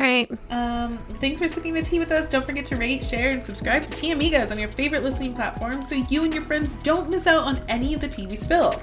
right. 0.00 0.30
Um, 0.48 0.96
thanks 1.20 1.40
for 1.40 1.46
sipping 1.46 1.74
the 1.74 1.82
tea 1.82 1.98
with 1.98 2.10
us. 2.10 2.26
Don't 2.30 2.44
forget 2.44 2.64
to 2.66 2.76
rate, 2.76 3.04
share, 3.04 3.32
and 3.32 3.44
subscribe 3.44 3.86
to 3.86 3.94
Tea 3.94 4.14
Amigas 4.14 4.50
on 4.50 4.58
your 4.58 4.70
favorite 4.70 5.02
listening 5.02 5.34
platform 5.34 5.82
so 5.82 5.94
you 5.94 6.24
and 6.24 6.32
your 6.32 6.42
friends 6.42 6.78
don't 6.78 7.10
miss 7.10 7.26
out 7.26 7.44
on 7.44 7.58
any 7.68 7.92
of 7.92 8.00
the 8.00 8.08
tea 8.08 8.26
we 8.26 8.34
spill. 8.34 8.80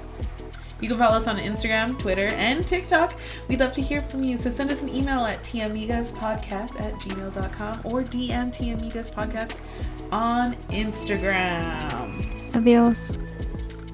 You 0.82 0.88
can 0.88 0.98
follow 0.98 1.16
us 1.16 1.28
on 1.28 1.38
Instagram, 1.38 1.96
Twitter, 1.96 2.26
and 2.26 2.66
TikTok. 2.66 3.18
We'd 3.46 3.60
love 3.60 3.72
to 3.74 3.80
hear 3.80 4.02
from 4.02 4.24
you. 4.24 4.36
So 4.36 4.50
send 4.50 4.72
us 4.72 4.82
an 4.82 4.88
email 4.88 5.24
at 5.24 5.40
tamigaspodcast 5.44 6.80
at 6.80 6.94
gmail.com 6.94 7.80
or 7.84 8.02
DM 8.02 8.52
tamigaspodcast 8.52 9.60
on 10.10 10.56
Instagram. 10.70 12.56
Adios. 12.56 13.16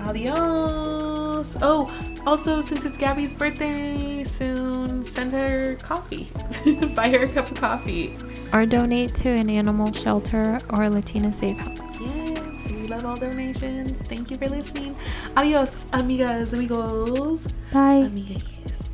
Adios. 0.00 1.58
Oh, 1.60 1.92
also, 2.26 2.62
since 2.62 2.86
it's 2.86 2.96
Gabby's 2.96 3.34
birthday 3.34 4.24
soon, 4.24 5.04
send 5.04 5.32
her 5.32 5.76
coffee. 5.82 6.30
Buy 6.94 7.10
her 7.10 7.24
a 7.24 7.28
cup 7.28 7.50
of 7.50 7.58
coffee. 7.58 8.16
Or 8.54 8.64
donate 8.64 9.14
to 9.16 9.28
an 9.28 9.50
animal 9.50 9.92
shelter 9.92 10.58
or 10.70 10.84
a 10.84 10.88
Latina 10.88 11.30
safe 11.30 11.58
house. 11.58 12.00
Yeah 12.00 12.17
love 12.98 13.06
all 13.06 13.16
donations. 13.16 14.02
Thank 14.02 14.30
you 14.30 14.36
for 14.36 14.48
listening. 14.48 14.96
Adios, 15.36 15.84
amigas, 15.92 16.52
amigos. 16.52 17.46
Bye. 17.72 18.08
Amigues. 18.10 18.87